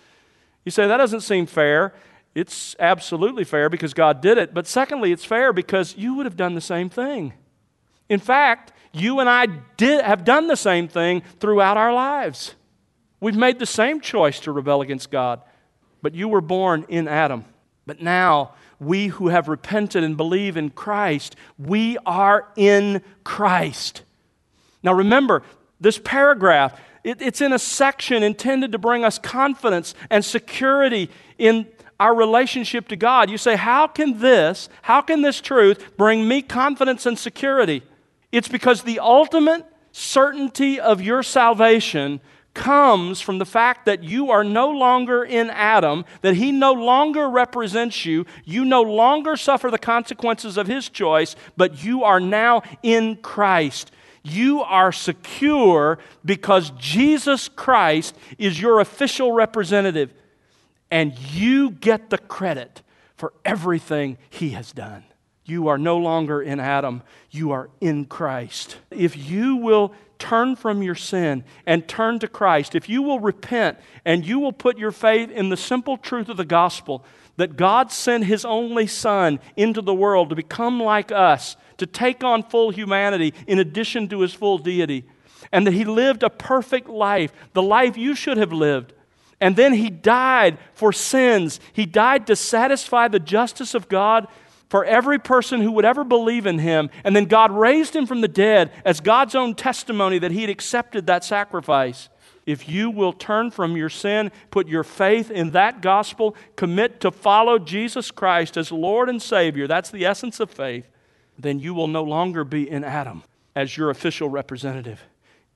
You 0.65 0.71
say, 0.71 0.87
that 0.87 0.97
doesn't 0.97 1.21
seem 1.21 1.47
fair. 1.47 1.95
It's 2.35 2.75
absolutely 2.79 3.45
fair 3.45 3.69
because 3.69 3.93
God 3.93 4.21
did 4.21 4.39
it. 4.39 4.55
But 4.55 4.67
secondly, 4.67 5.13
it's 5.13 5.25
fair 5.25 5.53
because 5.53 5.97
you 5.97 6.15
would 6.15 6.27
have 6.27 6.37
done 6.37 6.55
the 6.55 6.61
same 6.61 6.89
thing. 6.89 7.35
In 8.09 8.21
fact, 8.21 8.73
you 8.93 9.21
and 9.21 9.29
I 9.29 9.47
did, 9.77 10.05
have 10.05 10.25
done 10.25 10.47
the 10.47 10.57
same 10.57 10.89
thing 10.89 11.23
throughout 11.39 11.77
our 11.77 11.93
lives. 11.93 12.55
We've 13.21 13.37
made 13.37 13.59
the 13.59 13.67
same 13.67 14.01
choice 14.01 14.41
to 14.41 14.53
rebel 14.53 14.81
against 14.81 15.11
God. 15.11 15.43
But 16.03 16.15
you 16.15 16.29
were 16.29 16.41
born 16.41 16.85
in 16.89 17.09
Adam. 17.09 17.45
But 17.87 18.01
now, 18.01 18.55
we 18.79 19.09
who 19.09 19.29
have 19.29 19.49
repented 19.49 20.03
and 20.03 20.17
believe 20.17 20.57
in 20.57 20.71
Christ, 20.71 21.37
we 21.59 21.99
are 22.07 22.49
in 22.57 23.03
Christ. 23.25 24.03
Now 24.83 24.95
remember, 24.95 25.43
this 25.81 25.99
paragraph, 25.99 26.79
it, 27.05 27.21
it's 27.21 27.41
in 27.41 27.53
a 27.53 27.59
section 27.59 28.23
intended 28.23 28.73
to 28.73 28.79
bring 28.79 29.05
us 29.05 29.19
confidence 29.19 29.95
and 30.09 30.25
security 30.25 31.11
in 31.39 31.67
our 31.99 32.15
relationship 32.15 32.89
to 32.89 32.97
God. 32.97 33.29
You 33.31 33.39
say, 33.39 33.57
How 33.57 33.87
can 33.87 34.21
this, 34.21 34.69
how 34.83 35.03
can 35.03 35.23
this 35.23 35.41
truth 35.41 35.97
bring 35.97 36.27
me 36.27 36.41
confidence 36.43 37.07
and 37.07 37.19
security? 37.19 37.83
It's 38.33 38.49
because 38.49 38.83
the 38.83 39.01
ultimate 39.01 39.67
certainty 39.93 40.81
of 40.81 41.03
your 41.03 41.23
salvation 41.23 42.21
comes 42.55 43.21
from 43.21 43.39
the 43.39 43.47
fact 43.47 43.87
that 43.87 44.03
you 44.03 44.31
are 44.31 44.45
no 44.45 44.71
longer 44.71 45.25
in 45.25 45.51
Adam, 45.51 46.05
that 46.23 46.35
he 46.35 46.51
no 46.53 46.73
longer 46.73 47.29
represents 47.29 48.05
you, 48.05 48.27
you 48.45 48.65
no 48.65 48.83
longer 48.83 49.37
suffer 49.37 49.71
the 49.71 49.79
consequences 49.79 50.57
of 50.57 50.67
his 50.67 50.89
choice, 50.89 51.37
but 51.57 51.85
you 51.85 52.03
are 52.05 52.21
now 52.21 52.63
in 52.83 53.17
Christ. 53.17 53.93
You 54.23 54.61
are 54.63 54.93
secure 54.93 55.99
because 56.25 56.71
Jesus 56.77 57.49
Christ 57.49 58.17
is 58.39 58.61
your 58.61 58.81
official 58.81 59.33
representative, 59.33 60.13
and 60.91 61.17
you 61.19 61.71
get 61.71 62.11
the 62.11 62.19
credit 62.19 62.83
for 63.17 63.33
everything 63.45 64.19
he 64.29 64.51
has 64.51 64.73
done. 64.73 65.05
You 65.45 65.69
are 65.69 65.79
no 65.79 65.99
longer 65.99 66.43
in 66.43 66.61
Adam, 66.61 67.03
you 67.31 67.53
are 67.53 67.71
in 67.81 68.05
Christ. 68.05 68.77
If 68.91 69.17
you 69.17 69.57
will 69.57 69.95
turn 70.21 70.55
from 70.55 70.83
your 70.83 70.95
sin 70.95 71.43
and 71.67 71.89
turn 71.89 72.21
to 72.21 72.29
Christ, 72.29 72.77
if 72.77 72.89
you 72.89 73.03
will 73.03 73.19
repent 73.19 73.79
and 74.05 74.25
you 74.25 74.39
will 74.39 74.53
put 74.53 74.79
your 74.79 74.93
faith 74.93 75.31
in 75.31 75.49
the 75.49 75.57
simple 75.57 75.97
truth 75.97 76.29
of 76.29 76.37
the 76.37 76.45
gospel 76.45 77.05
that 77.37 77.57
God 77.57 77.91
sent 77.91 78.25
His 78.25 78.45
only 78.45 78.87
Son 78.87 79.41
into 79.57 79.81
the 79.81 79.95
world 79.95 80.29
to 80.29 80.37
become 80.37 80.81
like 80.81 81.11
us, 81.11 81.57
to 81.79 81.87
take 81.87 82.23
on 82.23 82.43
full 82.43 82.71
humanity 82.71 83.35
in 83.47 83.59
addition 83.59 84.09
to 84.09 84.21
His 84.21 84.35
full 84.35 84.59
deity, 84.59 85.05
and 85.51 85.67
that 85.67 85.73
He 85.73 85.85
lived 85.85 86.23
a 86.23 86.31
perfect 86.31 86.89
life, 86.89 87.33
the 87.55 87.63
life 87.63 87.97
you 87.97 88.15
should 88.15 88.37
have 88.37 88.53
lived. 88.53 88.93
And 89.41 89.57
then 89.57 89.73
He 89.73 89.89
died 89.89 90.59
for 90.75 90.93
sins. 90.93 91.61
He 91.73 91.87
died 91.87 92.27
to 92.27 92.37
satisfy 92.37 93.09
the 93.09 93.19
justice 93.19 93.75
of 93.75 93.89
God 93.89 94.29
for 94.71 94.85
every 94.85 95.19
person 95.19 95.61
who 95.61 95.73
would 95.73 95.85
ever 95.85 96.05
believe 96.05 96.47
in 96.47 96.61
him. 96.61 96.89
And 97.05 97.15
then 97.15 97.25
God 97.25 97.51
raised 97.51 97.95
him 97.95 98.07
from 98.07 98.21
the 98.21 98.29
dead 98.29 98.71
as 98.85 99.01
God's 99.01 99.35
own 99.35 99.55
testimony 99.55 100.19
that 100.21 100.31
he 100.31 100.43
had 100.43 100.51
accepted 100.51 101.07
that 101.09 101.25
sacrifice. 101.25 102.09
If 102.47 102.69
you 102.69 102.89
will 102.89 103.13
turn 103.13 103.51
from 103.51 103.77
your 103.77 103.89
sin, 103.89 104.31
put 104.51 104.69
your 104.69 104.85
faith 104.85 105.31
in 105.31 105.51
that 105.51 105.83
gospel, 105.83 106.37
commit 106.57 107.01
to 107.01 107.11
follow 107.11 107.59
Jesus 107.59 108.11
Christ 108.11 108.57
as 108.57 108.73
Lord 108.73 109.09
and 109.09 109.21
Savior, 109.21 109.67
that's 109.67 109.91
the 109.91 110.07
essence 110.07 110.41
of 110.41 110.51
faith, 110.51 110.89
then 111.39 111.59
you 111.59 111.75
will 111.75 111.89
no 111.89 112.03
longer 112.03 112.45
be 112.45 112.69
in 112.69 112.85
Adam 112.85 113.25
as 113.57 113.77
your 113.77 113.91
official 113.91 114.29
representative. 114.29 115.03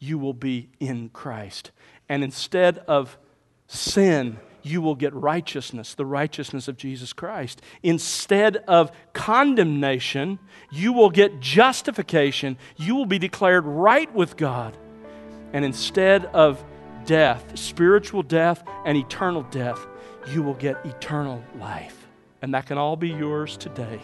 You 0.01 0.19
will 0.19 0.35
be 0.35 0.71
in 0.81 1.09
Christ. 1.11 1.71
And 2.09 2.25
instead 2.25 2.79
of 2.79 3.17
sin, 3.69 4.39
you 4.65 4.81
will 4.81 4.95
get 4.95 5.13
righteousness, 5.13 5.95
the 5.95 6.07
righteousness 6.07 6.69
of 6.69 6.77
Jesus 6.77 7.13
Christ. 7.13 7.61
Instead 7.83 8.57
of 8.67 8.91
condemnation, 9.13 10.39
you 10.73 10.93
will 10.93 11.11
get 11.11 11.39
justification. 11.39 12.57
You 12.77 12.97
will 12.97 13.07
be 13.07 13.19
declared 13.19 13.67
right 13.67 14.13
with 14.15 14.37
God. 14.37 14.77
And 15.53 15.65
instead 15.65 16.25
of 16.27 16.65
death, 17.05 17.59
spiritual 17.59 18.23
death 18.23 18.65
and 18.87 18.97
eternal 18.97 19.43
death, 19.43 19.79
you 20.31 20.43
will 20.43 20.55
get 20.55 20.85
eternal 20.85 21.45
life. 21.59 22.07
And 22.41 22.55
that 22.55 22.67
can 22.67 22.79
all 22.79 22.97
be 22.97 23.11
yours 23.11 23.59
today 23.59 24.01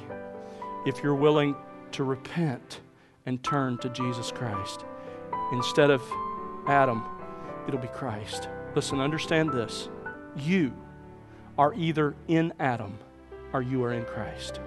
if 0.87 1.03
you're 1.03 1.15
willing 1.15 1.57
to 1.93 2.05
repent 2.05 2.81
and 3.25 3.43
turn 3.43 3.79
to 3.79 3.89
Jesus 3.89 4.31
Christ. 4.31 4.85
Instead 5.53 5.91
of 5.91 6.03
Adam, 6.69 7.03
it'll 7.67 7.81
be 7.81 7.89
Christ. 7.89 8.49
Listen, 8.75 9.01
understand 9.01 9.51
this 9.51 9.89
you 10.41 10.73
are 11.59 11.75
either 11.75 12.15
in 12.29 12.53
Adam 12.59 12.99
or 13.53 13.63
you 13.63 13.83
are 13.85 13.93
in 13.93 14.05
Christ. 14.05 14.61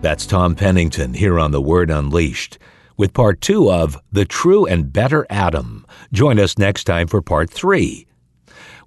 That's 0.00 0.26
Tom 0.26 0.54
Pennington 0.54 1.14
here 1.14 1.38
on 1.38 1.50
The 1.50 1.62
Word 1.62 1.90
Unleashed 1.90 2.58
with 2.96 3.14
part 3.14 3.40
two 3.40 3.70
of 3.70 3.96
The 4.12 4.24
True 4.24 4.66
and 4.66 4.92
Better 4.92 5.26
Adam. 5.30 5.86
Join 6.12 6.38
us 6.38 6.58
next 6.58 6.84
time 6.84 7.06
for 7.06 7.22
part 7.22 7.50
three. 7.50 8.06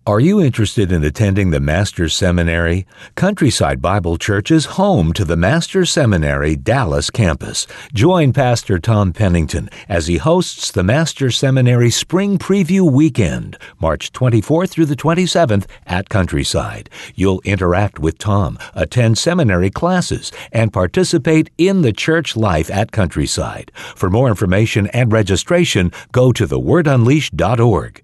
Are 0.07 0.21
you 0.21 0.39
interested 0.39 0.89
in 0.93 1.03
attending 1.03 1.49
the 1.49 1.59
Master's 1.59 2.15
Seminary? 2.15 2.87
Countryside 3.15 3.81
Bible 3.81 4.17
Church 4.17 4.51
is 4.51 4.77
home 4.79 5.11
to 5.11 5.25
the 5.25 5.35
Master's 5.35 5.91
Seminary 5.91 6.55
Dallas 6.55 7.09
campus. 7.09 7.67
Join 7.93 8.31
Pastor 8.31 8.79
Tom 8.79 9.11
Pennington 9.11 9.69
as 9.89 10.07
he 10.07 10.15
hosts 10.15 10.71
the 10.71 10.81
Master's 10.81 11.37
Seminary 11.37 11.89
Spring 11.89 12.37
Preview 12.37 12.89
Weekend, 12.89 13.57
March 13.81 14.13
24th 14.13 14.69
through 14.69 14.85
the 14.85 14.95
27th 14.95 15.65
at 15.85 16.07
Countryside. 16.07 16.89
You'll 17.13 17.41
interact 17.43 17.99
with 17.99 18.17
Tom, 18.17 18.57
attend 18.75 19.17
seminary 19.17 19.69
classes, 19.69 20.31
and 20.53 20.71
participate 20.71 21.49
in 21.57 21.81
the 21.81 21.91
church 21.91 22.37
life 22.37 22.71
at 22.71 22.93
Countryside. 22.93 23.73
For 23.75 24.09
more 24.09 24.29
information 24.29 24.87
and 24.93 25.11
registration, 25.11 25.91
go 26.13 26.31
to 26.31 26.47
thewordunleashed.org. 26.47 28.03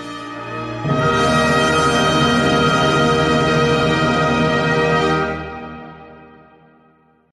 Bye. 0.87 1.40